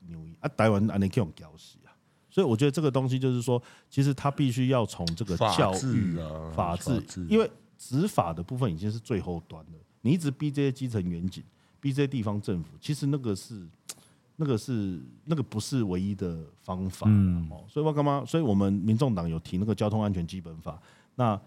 [0.06, 1.85] 牛啊，台湾安尼去用教死啊，
[2.36, 9.72] 所以我觉得这个东西就是说，其实他必须要从这个教育啊，法治，因为执法的部分已经是最后端了，
[10.02, 11.42] 你一直逼这些基层员警。
[11.80, 13.66] 逼这些地方政府，其实那个是，
[14.36, 17.06] 那个是，那个不是唯一的方法。
[17.08, 18.22] 嗯，所以我干嘛？
[18.26, 20.78] 所以我们民众党有提那个交通安全基本法，
[21.14, 21.40] 那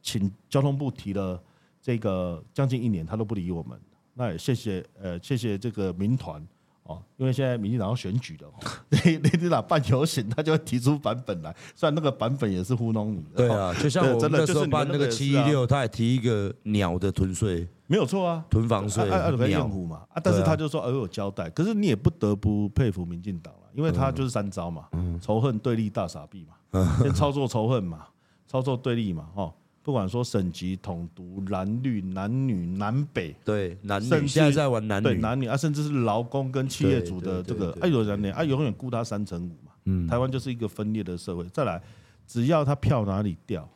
[0.00, 1.42] 请交通部提了
[1.82, 3.76] 这个将近一年，他都不理我们。
[4.14, 6.46] 那也谢谢，呃，谢谢这个民团。
[6.88, 8.48] 哦，因为现在民进党要选举了，
[8.88, 13.22] 你你你哪办游行，他就会提出版本来，虽然那个版本也是糊弄你。
[13.36, 19.04] 对啊，就像我们那时候办那个七一六，他也提一个鸟的囤税，没有错啊，囤房税，
[19.48, 24.88] 鸟嘛啊，但是他就说呃有交代，可是你也不得不佩服民进党了，因为他就是三招嘛，
[25.20, 28.06] 仇恨、对立、大傻逼嘛，先操作仇恨嘛，
[28.46, 29.52] 操作对立嘛，哈。
[29.82, 39.72] 不管说省级统独、蓝绿、男女、南北，对，男女现在在玩男女，对男女啊，甚至是劳工跟企业主的这个，哎，有人呢，啊，永远顾他三成五嘛。
[39.84, 41.48] 嗯，台湾就是一个分裂的社会。
[41.48, 41.80] 再来，
[42.26, 43.66] 只要他票哪里掉，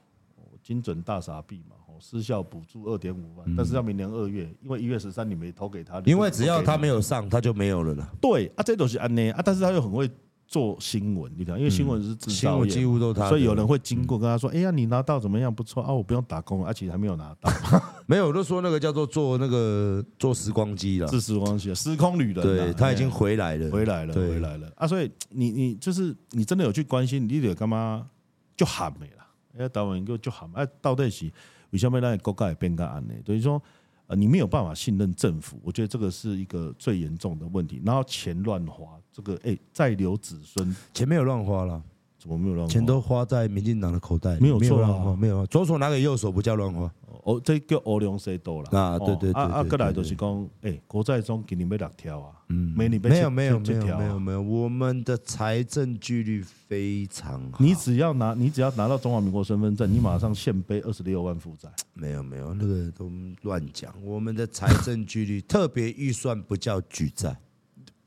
[0.62, 8.07] 精准大傻逼嘛，失效补助二点五万，但是要明年二月，因为一月十三你没投给他，因为只要他没有上，他就没有了了。
[8.20, 10.11] 对啊，这都是安内啊，但是他又很会。
[10.53, 15.53] 做新闻，你看，因为新闻是制造业，几乎都他，所以有人会经过跟他说：“哎呀，你拿到怎么样？
[15.53, 17.50] 不错啊，我不用打工，而且还没有拿到。
[18.05, 22.44] ”没有，我都说那个叫做做那个做时光机了，是时光机，时空旅人。
[22.44, 24.86] 对，他已经回来了，回来了，回来了啊！
[24.86, 28.07] 所以你你就是你真的有去关心，你得干嘛
[28.55, 29.64] 就喊没了？
[29.64, 31.32] 哎，导演就就喊哎，到底是
[31.70, 33.14] 为什么让国家变个安呢？
[33.24, 33.62] 等于说。
[34.09, 37.80] 你没有办法信任政府，我觉得这个是一个最严重的问题。
[37.84, 41.82] 然后钱乱花，这个哎，再留子孙，钱没有乱花了，
[42.18, 42.72] 怎么没有乱花？
[42.72, 46.92] 钱都花在民进党的口袋，没有错啊，没有，左手拿给右手不叫乱花。
[47.22, 48.98] 哦，这叫欧龙西多啦啊！
[48.98, 57.58] 对对对，啊啊，过来就是讲，哎，国债中给你们两条啊，嗯，没你没有没有没有没有没有，我们的财政纪律非常好。
[57.60, 61.68] 你只要拿，你只要拿到中华民国身份证，你马上现背二十六万负债。
[61.94, 63.08] 没有没有，那个都
[63.42, 63.94] 乱讲。
[64.02, 67.36] 我们的财政纪律特别预算不叫举债。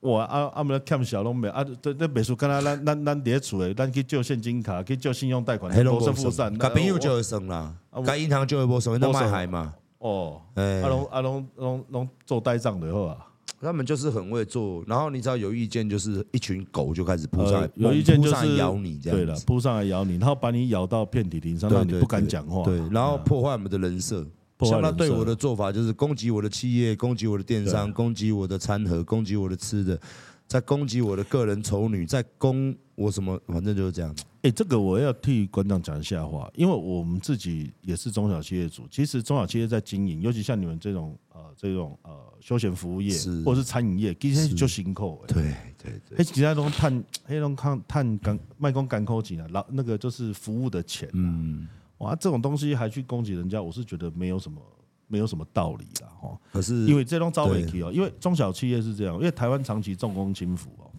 [0.06, 6.48] 我啊啊，们欠小拢没啊，这这别说，跟他咱咱咱伫厝诶，咱去借现金卡，去借信用贷款，都是负债。
[6.52, 7.74] 甲朋友就会算啦，
[8.06, 9.74] 甲银行就会无算，那卖海嘛。
[9.98, 13.18] 哦，哎，阿龙阿龙龙龙做呆账的好啊，
[13.60, 14.84] 他们就是很会做。
[14.86, 22.64] 然后你知道有意见，就是一群狗就开始扑上来，有意见就是咬你这样，对了，扑上来咬你，然后把你咬到遍体鳞伤，让你不敢讲话。
[22.64, 24.24] 对，然后破坏我们的人设。
[24.62, 30.00] 像他对我的做法，就是攻击我的企业，攻击我的电商，攻击我的餐盒，攻击我的吃的。
[30.48, 33.40] 在攻击我的个人丑女，在攻我什么？
[33.48, 34.16] 反正就是这样。
[34.44, 38.84] 哎，这个我要替馆长讲一下话，因为我们自己也是中小企业主。
[38.92, 45.20] 其实中小企业在经营，尤其像你们这种呃这种呃休闲服务业，是或者是餐饮业，其实就辛苦。
[45.28, 45.52] 对
[45.82, 51.10] 对对，其他都碳黑龙抗碳干卖工干扣钱啊，老那个就是服务的钱。
[51.14, 51.68] 嗯，
[52.00, 54.62] 哇，这种东西还去攻击人家，我是觉得没有什么。
[55.08, 60.90] 没有什么道理了哈，可是因为这种招委屈哦，因为中小企业是这样，因为台湾长期重工轻浮哦，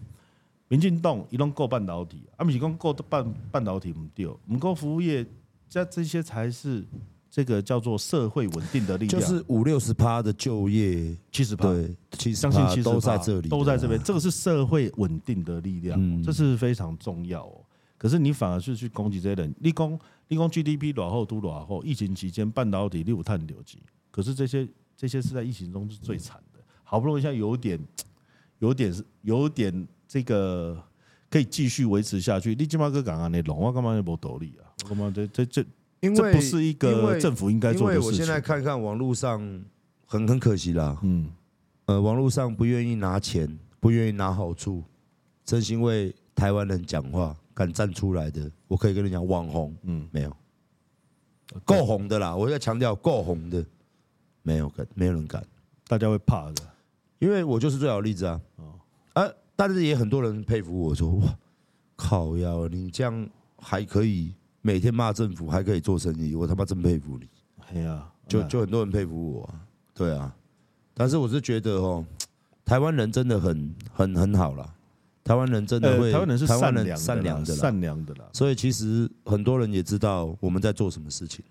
[0.69, 5.25] 民进党一拢够半导体，啊不是讲够半半导体唔对，唔够服务业，
[5.67, 6.85] 这这些才是
[7.29, 17.61] 这个叫做社会稳定的力量，就是五六十趴的就业，七十趴，对，七十相信七十都在这里，都在这边，这个是社会稳定的力量，这是非常重要哦。
[17.97, 23.79] 可是你反而是去攻击这些人，立功立功 GDP 落后都落后，疫情期间半导体六碳六级。
[24.11, 27.79] 可是这些这些是在疫情中是最惨的，好不容易现在有点
[28.59, 30.81] 有点是有点这个
[31.29, 32.55] 可以继续维持下去。
[32.55, 34.65] 你起码个港啊，那龙我干嘛要没道理啊？
[34.83, 35.65] 我干嘛这这这？
[35.99, 38.11] 因为这不是一个政府应该做的事情。
[38.11, 39.39] 因为我现在看看网络上
[40.05, 41.27] 很很可惜啦，嗯，
[41.85, 44.83] 呃，网络上不愿意拿钱，不愿意拿好处，
[45.43, 50.35] 真心为台湾人讲话，敢站出来的，我可以跟你讲，网红，嗯，没有
[51.65, 53.65] 够红的啦，我在强调够红的。
[54.43, 55.45] 没有敢，没有人敢，
[55.89, 56.63] 大家会怕的，
[57.19, 58.39] 因为我就是最好的例子啊。
[59.11, 61.37] 啊，但是也很多人佩服我说，哇，
[61.97, 67.27] 靠呀，你这样还可以每天骂政府，还可以做生意，我他妈真佩服你。
[67.73, 69.53] 哎呀，就就很多人佩服我，
[69.93, 70.33] 对啊。
[70.93, 72.05] 但是我是觉得哦，
[72.63, 74.73] 台湾人真的很很很好啦。
[75.27, 78.25] 台湾人真的会，台湾人是善良善良的善良的啦。
[78.31, 81.43] 所以其实很多人也知道我们在做什么事情。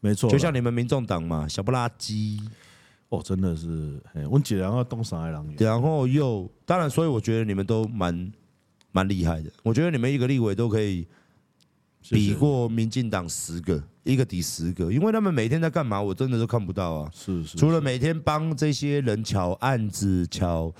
[0.00, 2.40] 没错，就像你们民众党嘛，小不拉几。
[3.08, 8.32] 哦，真的是，我们然后东山爱狼然后又当然，所以我觉得你们都蛮
[8.90, 9.50] 蛮厉害的。
[9.62, 11.06] 我觉得你们一个立委都可以
[12.08, 17.10] 比过民进党十个，一个抵十个，因为他们每天在干嘛，我真的都看不到啊。
[17.14, 20.72] 是是，除了每天帮这些人乔案子、乔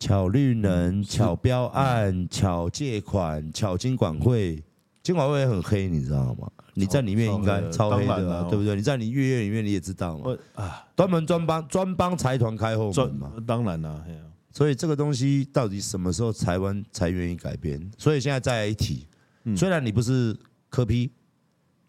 [0.00, 4.60] 乔绿能、巧标案、巧借款、巧金管会，
[5.02, 6.50] 金管会也很黑，你知道吗？
[6.72, 8.74] 你在里面应该超黑的，啊，对不对？
[8.74, 10.34] 你在你月月里面你也知道嘛。
[10.54, 13.32] 啊，专门专帮专帮财团开后门嘛。
[13.46, 14.02] 当然了，
[14.50, 17.78] 所以这个东西到底什么时候台湾才愿意改变？
[17.98, 19.06] 所以现在再来一提，
[19.54, 20.34] 虽然你不是
[20.70, 21.10] 科批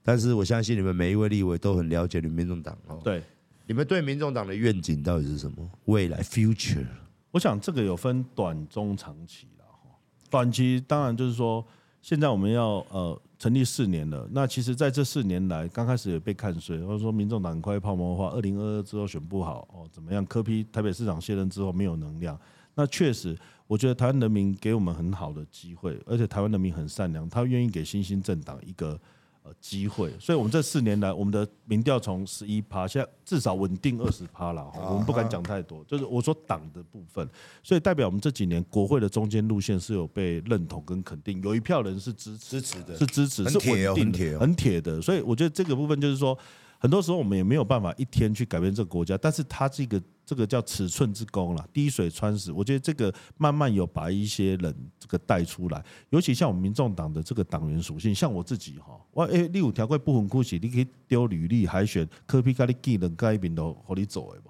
[0.04, 3.00] 但是我相信你们每一位立委都很了解你们民众党哦。
[3.04, 3.24] 对，
[3.68, 5.58] 你们对民众党的愿景到底是什么？
[5.86, 6.86] 未来 future？
[7.32, 9.90] 我想这个有分短、中、长期了哈。
[10.30, 11.66] 短期当然就是说，
[12.02, 13.22] 现在我们要呃。
[13.42, 20.24] 成立四年了，那其实在这四年来，刚开始也被看衰，或者说民众党快泡沫化，二零二二之后选不好哦，怎么样？
[20.28, 22.40] 柯批台北市长卸任之后没有能量，
[22.76, 29.00] 那确实，我觉得台湾人民给我们很好的机会，而且台湾人民很善良，他愿意给新兴政党一个。
[29.44, 34.72] 呃，机会，所以我们这四年来，我们的民调从十一趴，现在至少稳定二十趴了。
[34.76, 37.28] 我们不敢讲太多，就是我说党的部分，
[37.64, 45.02] 所以代表我们这几年国会的中间路线是有被认同跟肯定，有一票人是支持的，是支持，是稳定的，很铁的。
[45.02, 46.38] 所以我觉得这个部分就是说。
[46.82, 52.52] 很多时候我们也没有办法一天去改变这个国家，但是它这个这个叫尺寸之功了，滴水穿石。
[52.52, 64.50] 我觉得这个慢慢有把一些人这个带出来，尤其像我们民众党的这个党员属性，像我自己哈，我哎，你有条规不分酷喜，你可以丢履历海选，柯 P 咖喱技能改变都和你走的不？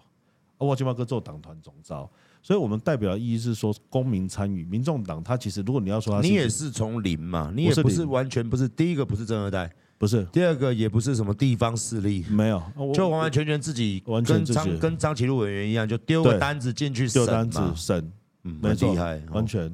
[0.66, 2.10] 我今嘛哥做党团总召，
[2.42, 9.70] 所以我们代表的意义是说公民参与，民众党他其实如果你要说它，你也是从零嘛，你也不是完全不是第一个不是正二代。
[10.02, 10.26] 不是。
[10.32, 12.60] 第二个，也不是什么地方势力，没有，
[12.92, 18.12] 就完完全全自己完全跟张跟张启禄委员一样，就丢个单子进去审，丢单子审，
[18.44, 19.74] 嗯，蛮厉害，完全。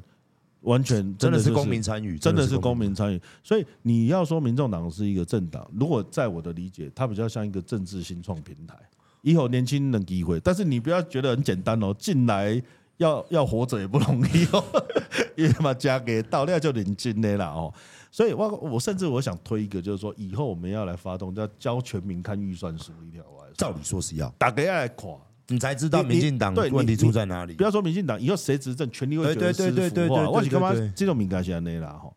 [0.62, 3.22] 完全真的是公民参与，真的是公民参与。
[3.44, 8.74] 所以你要说民众党是一个政党，如果在我的理解，它比较像一个政治新创平台，
[9.22, 12.60] 以后年轻人机会，但是你不要觉得很简单哦，进来
[12.96, 14.62] 要要活着也不容易哦，
[15.38, 17.72] 因为嘛加给到那就领金的啦哦。
[18.10, 23.22] 所以，我我甚至我想推一个，就是说，以后我们要来发动要教全民看预算书一条。
[23.54, 25.10] 照理说是要，大家要来看，
[25.48, 27.54] 你才知道民进党问题出在哪里。
[27.54, 30.30] 不要说民进党以后谁执政，权力会觉得是腐化。
[30.30, 30.72] 我是干嘛？
[30.94, 32.08] 这种敏感性内啦哈。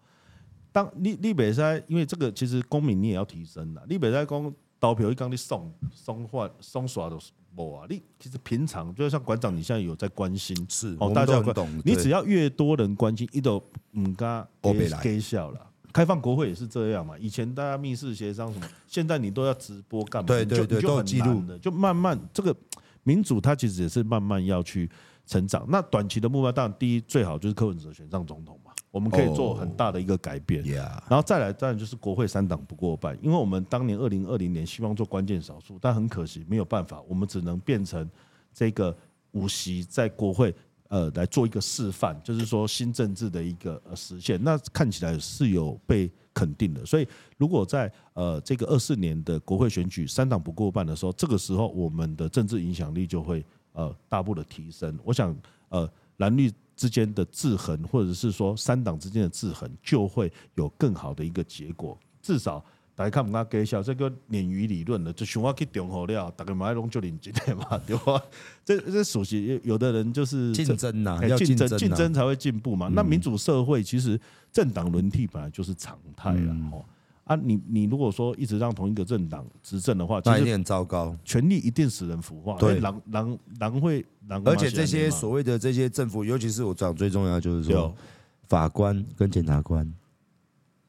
[0.72, 3.84] 当你你北在，因为这个其实公民你也要提升的。
[3.90, 7.20] 你北在公投票一刚你送送换送耍都
[7.56, 7.88] 无啊？
[7.90, 11.68] 你其实平常就像馆长，你现在有在关心是哦，大家懂。
[11.84, 13.58] 你只要越多人关心，一都
[13.98, 15.71] 唔敢给给笑了。
[15.92, 17.18] 开放国会也是这样嘛？
[17.18, 20.28] 以前大家密室协商什么，现在你都要直播干嘛？
[20.28, 22.56] 对对对，都记录的，就慢慢这个
[23.04, 24.90] 民主它其实也是慢慢要去
[25.26, 25.66] 成长。
[25.70, 30.64] 那短期的目标，当然第一最好就是柯文哲选上总统嘛，我们可以做很大的一个改变。
[30.64, 38.10] 然后再来，当然就是国会三党不过半，因为我们当年二零二零年希望做关键少数，但很可惜没有办法，我们只能变成
[38.54, 38.96] 这个
[39.32, 40.54] 五席在国会。
[40.92, 46.86] 呃，来做一个示范，就是说新政治的一个呃实现，那看起来是有被肯定的。
[46.86, 55.00] 所以，如果在呃这个二四年的国会选举三党不过半的时候，这个时候我们的政治影响力就会呃大步的提升。
[55.02, 55.34] 我想，
[55.70, 62.62] 呃蓝绿之间的制衡，或者是说三党之间的制衡，就会有更好的一个结果，至少。
[63.02, 63.44] 大家看不看？
[63.50, 68.22] 介绍这个鲶鱼理论的，就想要去中和了，大家买拢就认真的嘛， 对吧？
[68.64, 72.92] 这这属实，有的人就是竞争呐、啊，要竞争，竞争才会进步嘛。
[72.94, 74.20] 那民主社会其实
[74.52, 76.86] 政党轮替本来就是常态了哦。
[77.24, 82.56] 啊，你你如果说一直让同一个政党执政的话，那一定很糟糕，权力一定使人腐化。
[82.60, 87.92] 对，狼狼狼会狼，而且这些所谓的这些政府，尤其是我讲最重要就是说，
[88.48, 89.92] 法官跟检察官，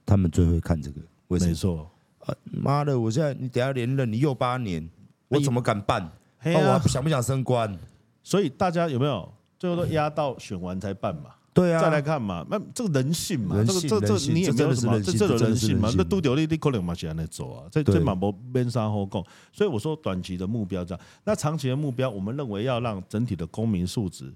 [0.05, 1.49] 他们最会看这个，为什么？
[1.49, 1.89] 没错。
[2.27, 2.99] 啊妈的！
[2.99, 4.89] 我现在你等下连任，你又八年，
[5.29, 6.11] 我怎么敢办？
[6.41, 7.79] 哎、啊，我想不想升官？
[8.23, 11.31] 所以大家有没有最后都压到选完才办嘛？
[11.55, 19.23] 对啊，再来看嘛，那这个人性嘛，这个这这你也没有什么，这这种人性嘛，那都丢你你可能嘛，现在走啊，这这马博边山后共。
[19.53, 24.33] 所以我说短期的目标这样，那长期的目标，我们认为要让整体的公民素质。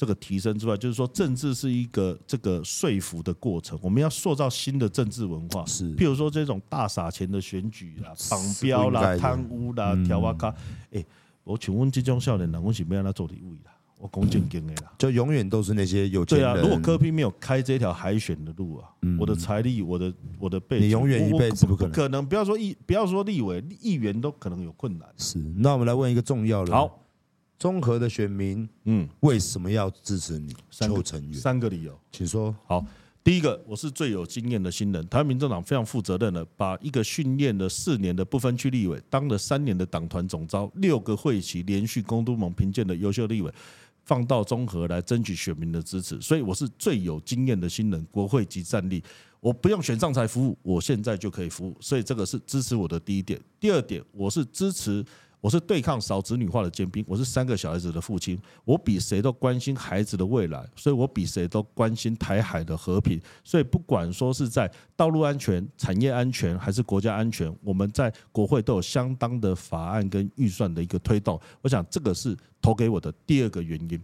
[0.00, 5.62] 这个提升之外，就是说政治是一个这个说服的过程，我们要塑造新的政治文化。
[5.66, 10.54] 是，譬如说这种大撒钱的选举啦、绑标啦、贪污啦、条啊卡。
[10.92, 11.04] 哎，
[11.44, 16.54] 我请问这种少年人，我是不要他做立委啦，我讲正经的啦，就永远都是那些有钱人。
[16.54, 18.88] 对啊，如果柯 P 没有开这条海选的路啊，
[19.18, 21.92] 我的财力、我的我的背景，你永远一辈子不可能。
[21.92, 25.06] 可能不要说议，不要说立委、议员都可能有困难。
[25.18, 26.72] 是，那我们来问一个重要的。
[26.72, 26.96] 好。
[27.60, 30.56] 中和的选民，嗯，为什么要支持你？
[30.70, 32.56] 邱成远，三个理由，请说。
[32.66, 32.82] 好，
[33.22, 43.52] 第一个，我是最有经验的新人，台湾民众党非常负责任的，把一个训练了四年的不分区立委，当了三年的党团总召，六个会期连续公督盟评鉴的优秀立委，
[44.06, 49.04] 放到综合来争取选民的支持，所以我是最有经验的新人，国会级战力，
[49.38, 53.38] 我不用选上才服务，我现在就可以服务，所以这个是支持我的第一点。
[53.60, 55.04] 第二点，我是支持。
[55.40, 63.20] 我是对抗少子女化的尖兵，我是三个小孩子的父亲，我比谁都关心孩子的未来，所以我比谁都关心台海的和平。
[63.42, 71.40] 所以不管说是在道路安全、产业安全还是国家安全，我们在国会都有相当的法案跟预算的一个推动。
[71.62, 74.00] 我想这个是投给我的第二个原因。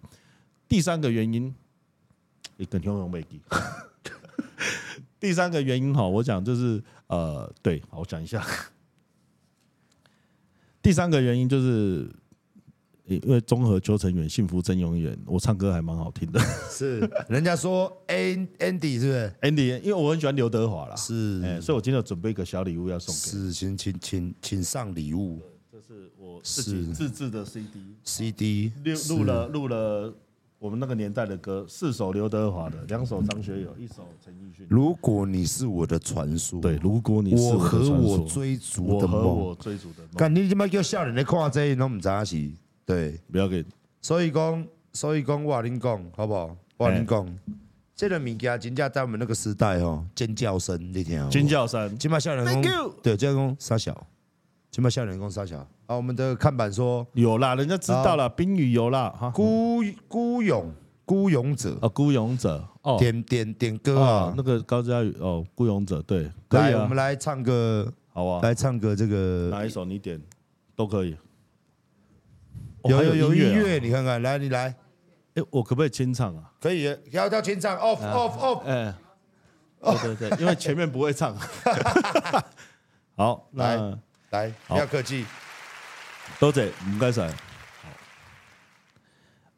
[0.66, 1.54] 第三个原因，
[2.56, 3.40] 你跟听众没记。
[5.20, 8.42] 第三个原因哈，我讲就是呃，对，好，我讲一下。
[10.86, 12.08] 第三个原因就是，
[13.06, 16.38] 因为综合邱成远幸福真永远，我唱歌还蛮好听的。
[16.70, 19.80] 是，人家说 Andy 是不是 Andy？
[19.80, 20.94] 因为我很喜欢刘德华啦。
[20.94, 23.46] 是，哎，所以我今天有准备一个小礼物要送给你。
[23.48, 25.42] 是，请请请请上礼物。
[25.72, 27.80] 这是我自己自制的 CD。
[28.04, 28.72] CD
[29.08, 30.14] 录录了录了。
[30.58, 34.66] 我们那个年代的歌，四首刘德华的，两首张学友，一首陈奕迅。
[34.70, 40.10] 如果你是我的传说，对，如果你是我和我追逐的梦，我和我追逐的梦。
[40.16, 42.50] 干你他妈叫少年的看这，拢唔知影是？
[42.86, 43.64] 对，不要给。
[44.00, 46.56] 所以讲，所以讲，我跟你讲，好不好？
[46.78, 47.38] 我跟你讲，
[47.94, 51.28] 这个物件真正在我们那个时代哦，尖叫声，你听。
[51.28, 54.06] 尖叫声，起码笑人讲，对，这样讲傻小，
[54.76, 55.56] 起码少年讲三小。
[55.86, 60.70] 啊，我们的看板说有啦，人家知道了，冰雨有啦，哈，孤孤勇
[61.06, 61.78] 孤勇者。
[61.80, 69.82] 啊，孤勇者哦，点点点歌啊，那个高嘉宇哦，孤勇者对，来，我们来唱歌，好啊，来唱歌这个哪一首？
[69.86, 70.20] 你点
[70.74, 71.16] 都可以，
[72.84, 74.74] 有有有音乐，你看看，来你来，
[75.36, 76.52] 哎，我可不可以清唱啊？
[76.60, 78.94] 可以，要要清唱，off off off，哎，
[79.80, 81.34] 对对对，因为前面不会唱，
[83.16, 83.78] 好，来
[84.30, 85.24] 来，不要客气。
[86.38, 87.32] 多谢，唔该晒。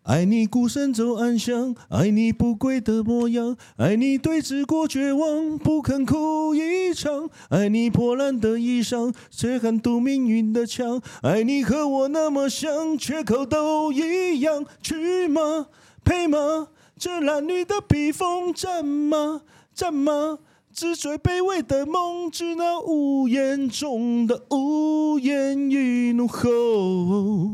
[0.03, 14.65] 爱你孤身走暗巷，爱你不跪的模样，爱你对峙过绝望，不肯哭一场，爱你破烂的衣裳，却敢堵命运的枪，爱你和我那么像，缺口都一样。
[14.81, 15.67] 去吗？
[16.03, 16.69] 配吗？
[16.99, 19.43] 这褴褛的披风，战吗？
[19.75, 20.39] 战吗？
[20.73, 27.51] 纸醉卑微的梦，只那无言中的无言与怒吼。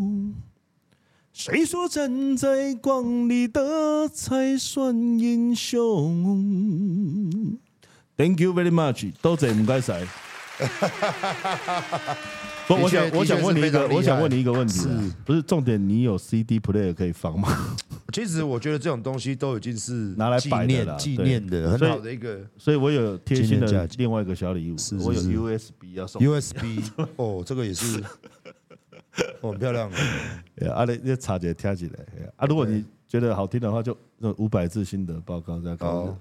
[1.32, 7.58] 谁说站在光里的才算英雄
[8.16, 10.06] ？Thank you very much，多谢唔该晒。
[12.66, 14.88] 不，我想我想问你一个，我想问你一个问题，是
[15.24, 15.88] 不是重点？
[15.88, 17.76] 你有 CD player 可以放吗？
[18.12, 26.22] 其实我觉得这种东西都已经是拿来纪念纪念的很好的一个，所以我有贴心的另外一个小礼物，我有 USB 要送。
[26.22, 26.80] USB
[27.16, 28.00] 哦，这个也是，
[29.40, 29.90] 哦，很漂亮。
[30.72, 31.98] 啊，你你插起来听起来
[32.36, 36.16] 啊，如果你觉得好听的话，就那五百字心得报告再搞。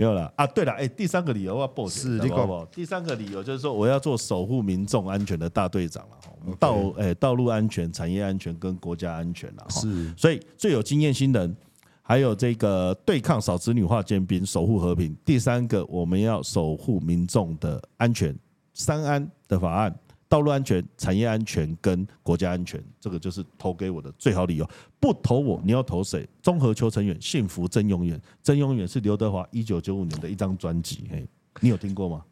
[0.00, 0.46] 没有了啊！
[0.46, 2.64] 对了，哎，第三个理由啊，boss，是好不好？
[2.64, 6.56] 第三个理由就是说，我要做守护民众安全的大队长了。
[6.58, 9.66] 道哎，道路安全、产业安全跟国家安全了。
[9.68, 11.54] 是，所以最有经验新人，
[12.00, 15.14] 还有这个对抗少子女化尖兵，守护和平。
[15.22, 18.34] 第三个，我们要守护民众的安全，
[18.72, 19.94] 三安的法案。
[20.30, 24.70] 道路安全、产业安全跟国家安全，这个就是投给我的最好理由。
[25.00, 26.26] 不投我，你要投谁？
[26.40, 28.18] 综合邱成远，幸福真永远。
[28.40, 31.26] 真永远是刘德华一九九五年的一张专辑，嘿，
[31.58, 32.22] 你有听过吗？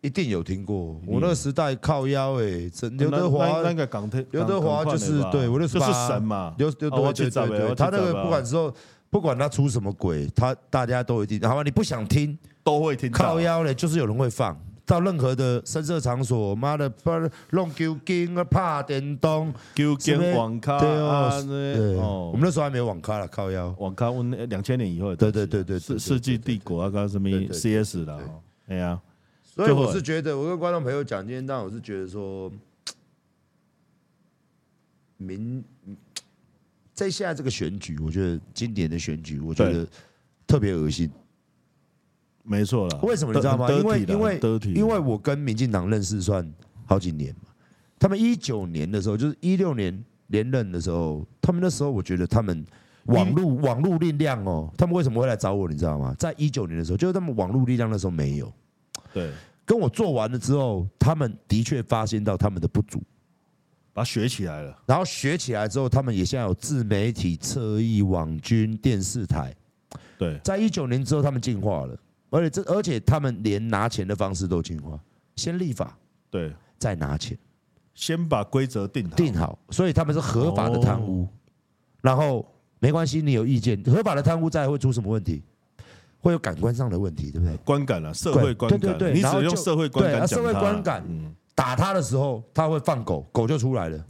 [0.00, 1.00] 一定有听过。
[1.06, 6.52] 我那个时代靠腰，哎，刘德华那个港台，刘德华就是对我那时候就是神嘛。
[6.58, 8.74] 刘刘德华对对对，他那个不管说
[9.08, 11.62] 不管他出什么鬼，他大家都一定好吧？
[11.62, 13.08] 你不想听都会听。
[13.12, 14.58] 靠腰嘞，就是有人会放。
[14.86, 17.10] 到任何的声色场所，妈的，不
[17.50, 28.18] 弄酒精啊，怕电动，酒精网咖，对哦，我们那时候还没有网咖了，靠腰，网咖，我两千年以后，对对对对，世世纪帝国啊，刚什么 CS 的，
[28.66, 29.00] 哎呀，
[29.42, 32.52] 所以我是觉得，我跟观众朋友讲，今天当然我是觉得说，
[35.16, 35.64] 民
[36.92, 39.86] 在现在这个选举，我觉得今年的选举，我觉得
[40.46, 41.10] 特别恶心。
[42.46, 43.66] 没错了，为什么你知道吗？
[43.72, 44.40] 因为因为
[44.74, 46.46] 因为我跟民进党认识算
[46.84, 47.48] 好几年嘛，
[47.98, 52.64] 他们一九年的时候，就是一六年连任的时候，他们那时候我觉得他们
[53.06, 55.66] 网络网络力量哦，他们为什么会来找我？
[55.66, 56.14] 你知道吗？
[56.18, 58.52] 在一九年的时候，就是他们网络力量那时候没有，
[59.12, 59.30] 对，
[59.64, 63.02] 跟我做完了之后，他们的确发现到他们的不足，
[63.94, 64.76] 把它学起来了。
[64.84, 69.54] 然后学起来之后，他们也现在有自媒体、侧翼、网军、电视台。
[70.18, 71.98] 对，在一九年之后，他们进化了，
[72.34, 74.98] 而且这而且他们连拿钱的方式都进化，
[75.36, 75.96] 先立法，
[76.30, 77.38] 对，再拿钱，
[77.94, 81.28] 先把规则定好，定好，所以他们是合法的贪污。
[82.02, 82.44] 然后
[82.80, 85.44] 没关系，你有意见，合法的贪污再会出什么问题？
[86.18, 87.56] 会有感官上的问题，对不对？
[87.58, 91.04] 观感啊，社会观感，对对对，你只用社会观感讲社会观感，
[91.54, 94.04] 打他的时候，他会放狗，狗就出来了，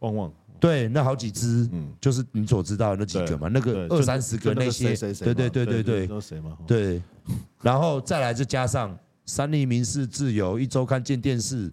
[0.00, 0.30] 汪汪。
[0.60, 6.08] 对，那好几只，嗯，就是你所知道的那几个嘛，那个二三十个那些，对对对对对，
[6.66, 7.02] 对，
[7.62, 11.70] 然后再来就加上三立民事自由一周刊见电视，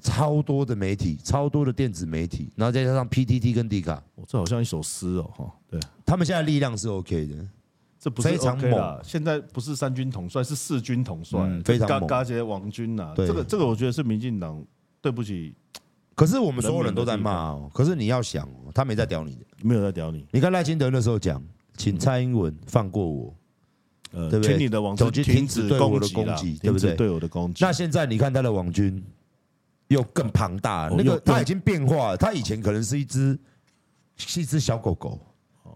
[0.00, 7.34] 超多的媒体，超多的电子媒体，然后再加上 PTT 跟 D 卡，这好像一首诗哦，哈，对，他们现在力量是 OK 的。
[7.98, 12.06] 这不是非常猛，现在不是三军统帅，是四军统帅，非常猛。
[12.08, 14.60] 嘎杰王军呐，这个这个我觉得是民进党
[15.00, 15.54] 对不起。
[16.14, 17.70] 可是我们所有人都在骂哦。
[17.72, 20.26] 可是你要想哦，他没在屌你的，没有在屌你。
[20.30, 21.42] 你看赖清德那时候讲，
[21.76, 23.34] 请蔡英文放过我，
[24.12, 24.54] 呃，对不对？
[24.54, 26.94] 请你的网军停止对我的攻击，对不对？
[26.94, 27.64] 对我的攻击。
[27.64, 29.02] 那现在你看他的网军
[29.88, 32.16] 又更庞大，那个他已经变化了。
[32.16, 33.38] 他以前可能是一只
[34.16, 35.20] 是一只小狗狗。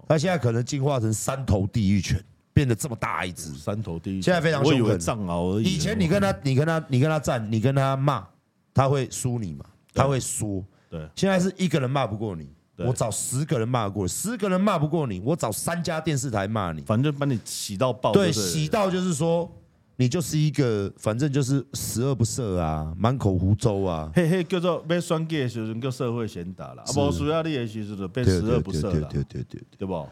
[0.09, 2.22] 他现在可能进化成三头地狱犬，
[2.53, 3.53] 变得这么大一只。
[3.55, 5.64] 三头地狱犬现在非常凶狠，藏獒而已。
[5.64, 8.24] 以前你跟他，你跟他，你跟他战，你跟他骂，
[8.72, 9.64] 他会输你嘛？
[9.97, 10.62] 他会说。
[10.88, 11.09] 对。
[11.16, 18.12] 现在是一个人骂不过你，我找十个人骂过，十个人骂不过你，我找三家电视台骂你，反正把你洗到爆。
[18.12, 19.51] 对，洗到就是说，
[19.97, 24.12] 你就是一个，反正就是十恶不赦啊，满口胡诌啊。
[24.14, 28.92] 嘿嘿，叫做被双的时候叫社会贤达了，啊不，需要你的时候被十恶不赦了。
[28.92, 30.07] 对对对对对，对不？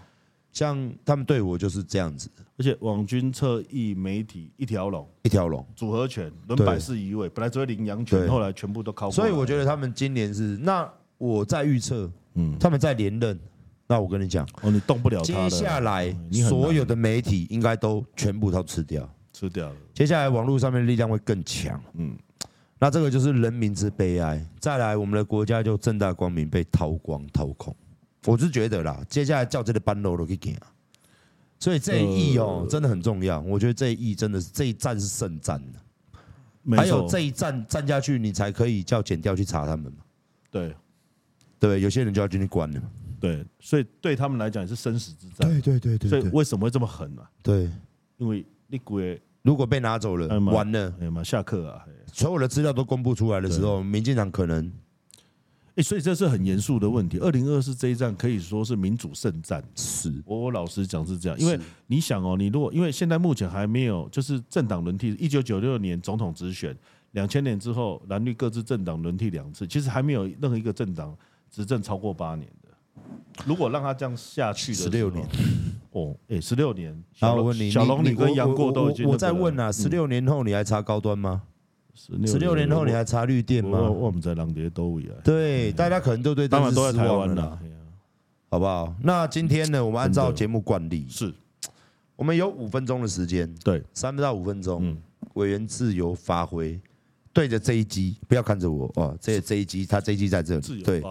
[0.55, 9.11] 像他们对我就是这样子，而且网军侧翼媒体一条龙，一条龙组合拳轮摆式移位，本来只会领羊拳，后来全部都靠。
[9.11, 10.89] 所以我觉得他们今年是，那
[11.19, 13.37] 我在预测，嗯，他们在连任，
[13.89, 15.21] 那我跟你讲，哦，你动不了。
[15.23, 16.17] 接下来
[16.49, 19.77] 所有的媒体应该都全部都吃掉，吃掉了。
[19.93, 22.17] 接下来网络上面力量会更强，嗯，
[22.79, 24.41] 那这个就是人民之悲哀。
[24.61, 27.75] 再来，我们的国家就正大光明被掏光掏空。
[28.27, 30.73] 我是觉得啦，接下来叫这个班楼都可以给啊，
[31.59, 33.41] 所以这一役哦，真的很重要。
[33.41, 39.99] 我觉得这一役真的是这一战是胜战的，还有这一战战下去，你才可以叫检调去查他们嘛。
[40.51, 40.75] 对，
[41.59, 42.83] 对，有些人就要进去关了。
[43.21, 45.49] 对，所以对他们来讲也是生死之战。
[45.49, 46.09] 对对对对。
[46.09, 47.23] 所以为什么会这么狠呢？
[47.43, 47.71] 对，
[48.17, 51.85] 因为你鬼如果被拿走了，完了，哎妈，下课啊！
[52.13, 54.73] 所有的资料都公布出来的时候，民进党可能。
[55.77, 57.19] 哎，所以这是很严肃的问题。
[57.19, 61.59] 二零二四这一战可以说是民主圣战，是我我老实讲是这样，因为
[61.89, 66.77] 你想哦，你如果因为现在目前还没有就是政党轮替，一九九六年总统直选，
[67.11, 71.17] 两千年之后蓝绿各自政党轮替两次，其实还没有任何一个政党
[71.51, 72.69] 执政超过八年的。
[73.45, 75.27] 如果让他这样下去的，十六年
[75.91, 76.97] 哦，哎，十六年。
[77.19, 81.43] 好，我问你，小龙，你跟杨过都已经，我在问啊，十六年后你还查高端吗？
[81.95, 83.89] 十六年后你还查绿电吗？
[83.89, 85.15] 我们在浪蝶都一样。
[85.23, 87.59] 对，大家可能都对当然都在台湾了，
[88.51, 88.95] 好不好？
[89.01, 91.33] 那今天呢，我们按照节目惯例，是
[92.17, 94.97] 我们有五分钟的时间，对，三到五分钟，
[95.35, 96.81] 委员自由发挥，
[97.33, 101.03] 对着这一机，不要看着我哦，这这一机，他这一机在这里，对，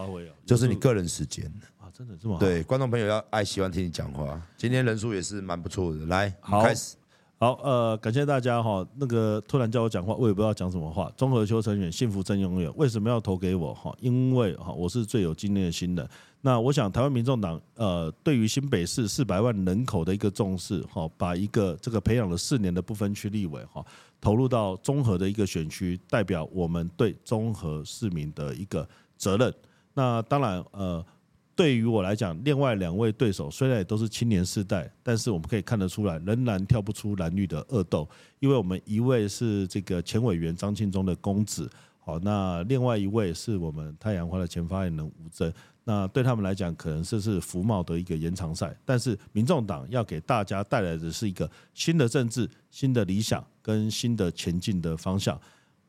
[0.46, 1.46] 就是你个人时间
[1.80, 2.38] 啊，真的这么？
[2.38, 6.96] 对，观众朋友要爱喜欢听你讲话，今天人数也是蛮不错的，来，好，开始。
[7.44, 8.88] 好，呃，感谢大家哈。
[8.96, 11.12] 那个突然叫我讲话，我也不知道讲什么话。
[11.18, 12.72] 综合邱成远，幸福真拥有。
[12.78, 13.94] 为什么要投给我哈？
[14.00, 16.08] 因为哈，我是最有经验的新人。
[16.40, 23.86] 那我想，台湾民众党呃，对于新北市四百万人口的一个重视哈，把一个这个培养了四年的不分区立委哈，
[24.22, 28.88] 投入到综合的一个选区，代表我们对综合市民的一个
[29.18, 29.54] 责任。
[29.94, 31.06] 那当然呃。
[31.56, 38.10] 对于我来讲，另外两位对手虽然也都是青年世代，但是我们可以看得出来，仍然跳不出蓝绿的恶斗。
[38.40, 45.54] 因为我们一位是这个前委员张庆忠的公子，好，那另外一位是我们太阳花的前发言人吴峥。
[45.84, 48.76] 那对他们来讲，可能是是服贸的一个延长赛。
[48.84, 55.40] 但是民众党要给大家带来的是一个新的政治、新的理想跟新的前进的方向。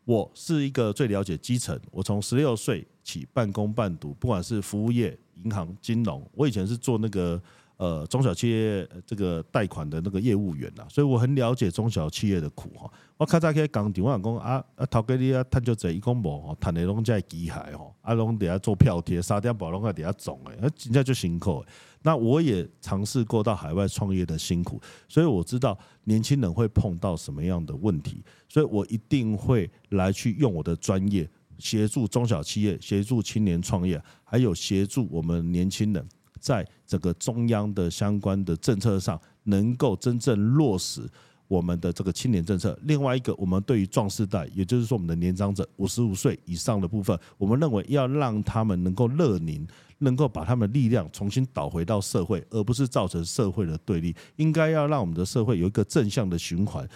[0.05, 5.17] 我是一个最了解基层，我从十六岁起半工半读，不管是服务业。
[5.43, 7.41] 银行金融，我以前是做那个
[7.76, 12.91] 呃中小企业这个贷款的那个业务员呐，所以我很了解中小企业的苦哈。
[13.16, 21.64] 我较早去工厂，我讲啊啊，头家你啊，趁就这一公无吼，趁的拢在机械吼，啊拢底下做票贴，三点半拢在底下种诶，啊真正就辛苦。
[22.03, 31.28] 那我也尝试过到海外创业的辛苦，所以我知道年轻人会碰到什么样的问题，所以我一定会来去用我的专业。
[31.59, 36.07] 协助中小企业，协助青年创业，还有协助我们年轻人
[36.39, 41.03] 在整个中央的相关的政策上，能够真正落实
[41.49, 42.79] 我们的这个青年政策。
[42.83, 49.67] 另外一个，我们对于壮世代，也就是说我们的年长者五十五岁以上的部分，我们认为要让他们能够乐龄，
[49.99, 54.15] 能够把他们的力量重新导回到社会，而不是造成社会的对立。
[54.37, 56.89] 应该要让我们的社会有一个正向的循环。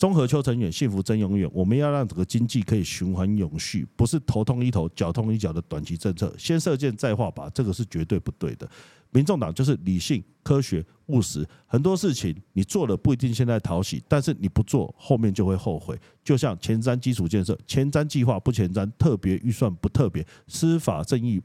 [0.00, 1.46] 中和秋成远，幸福真永远。
[1.52, 6.34] 我们要让整个经济可以循环永续，不是头痛医头，脚痛医脚的短期政策。
[6.38, 8.66] 先射箭再画靶，这个是绝对不对的。
[9.10, 15.94] 民众党就是理性、科学、务实，很多事情你做了不一定现在讨喜，但是你不做后面就会后悔。
[16.24, 21.38] 就像前瞻基础建设，前瞻计划不前瞻，特别预算不特别，司法正义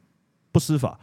[0.53, 0.97] 不司法，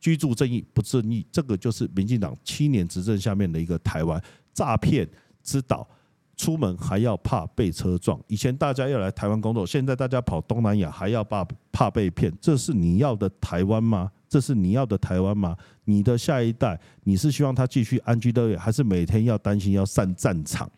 [0.00, 4.20] 居住正义不正义，这个就是民进党七年执政下面的一个台湾
[4.52, 5.08] 诈骗
[5.44, 5.88] 之岛。
[6.36, 14.10] 出门还要怕被车撞，以前大家要来台湾工作，现在大家跑东南亚还要怕怕被骗，这是你要的台湾吗？
[14.28, 15.56] 这是你要的台湾吗？
[15.84, 20.70] 你的下一代，你是希望他继续安居乐业，还是每天要担心要上战场？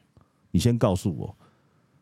[0.50, 1.34] 你先告诉我。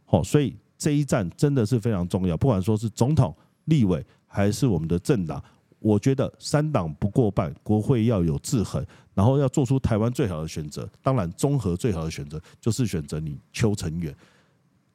[0.05, 3.35] 好，所以这一战真的是非常重要，不管说是总统、
[3.67, 5.43] 立委，还是我们的政党。
[5.79, 10.89] 我觉得三党不过半，国会要有制衡，然后要做出台湾最好的选择。
[11.03, 14.15] 当然，综合最好的选择就是选择你邱成远，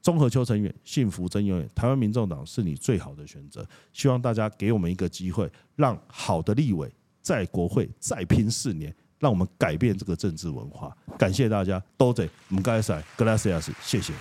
[0.02, 1.70] 综合邱成远，幸福真永远。
[1.76, 3.66] 台湾民众党是你最好的选择。
[3.94, 10.98] 希望大家给我们一个机会，让好的立委在国会再拼四年，让我们改变这个政治文化。
[11.18, 14.14] 感谢大家，多谢，唔该晒，格拉斯亚斯，谢谢。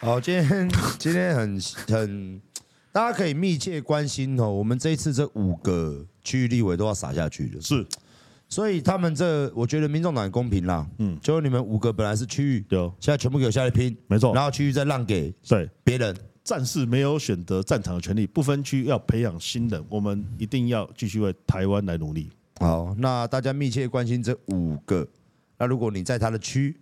[0.00, 0.68] 好，今天
[0.98, 2.42] 今天很很。
[2.98, 7.86] 大家可以密切关心哦，我们这一次这五个区域立委都要撒下去了，是，
[8.48, 15.70] 所以他们这我觉得民众党公平啦，嗯，就你们五个本来是区域，有，现在全部给我下来拼，没错，然后区域再让给对。
[15.84, 22.28] 别人，战士没有选择战场的权利，不分区要培养新人，我们一定要继续为台湾来努力。
[22.58, 25.06] 好，那大家密切关心这五个，
[25.56, 26.76] 那如果你在他的区，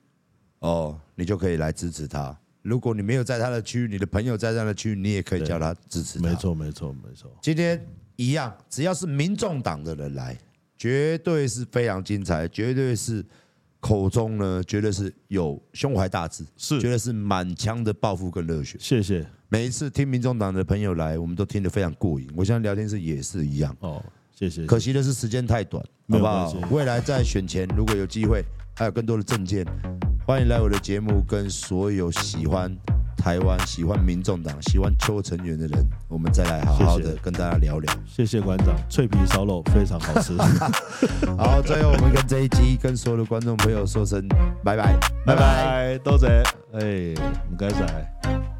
[0.61, 2.35] 哦，你就可以来支持他。
[2.67, 6.29] 如果你没有在他的区域，你的朋友在他的区域，你也可以叫他支持他。
[6.29, 7.31] 没错，没错，没错。
[7.41, 7.81] 今天
[8.17, 10.37] 一样，只要是民众党的人来，
[10.77, 13.25] 绝对是非常精彩，绝对是
[13.79, 18.77] 口中呢，绝对是有胸怀大志，是，绝对是满腔的抱负跟热血。
[18.81, 19.25] 谢谢。
[19.49, 22.29] 每一次听民众党的朋友来，我们都听得非常过瘾。
[22.35, 23.75] 我现在聊天室也是一样。
[23.79, 24.05] 哦，
[24.37, 24.67] 谢谢。
[24.67, 26.53] 可惜的是时间太短，好不好？
[26.73, 28.43] 未来在选前，如果有机会，
[28.79, 29.65] 还有更多的证件。
[30.27, 32.71] 欢迎来我的节目，跟所有喜欢
[33.17, 37.91] 台湾、喜欢民众党、喜欢邱成员的人，我们再来好好的跟大家聊聊。
[38.07, 40.37] 谢谢馆长，脆皮烧肉非常好吃。
[41.39, 44.29] 好，最后我们跟这一集跟所有的观众朋友说声
[44.63, 46.43] 拜拜，拜拜，多谢，
[46.75, 47.15] 哎，
[47.51, 48.56] 唔该晒。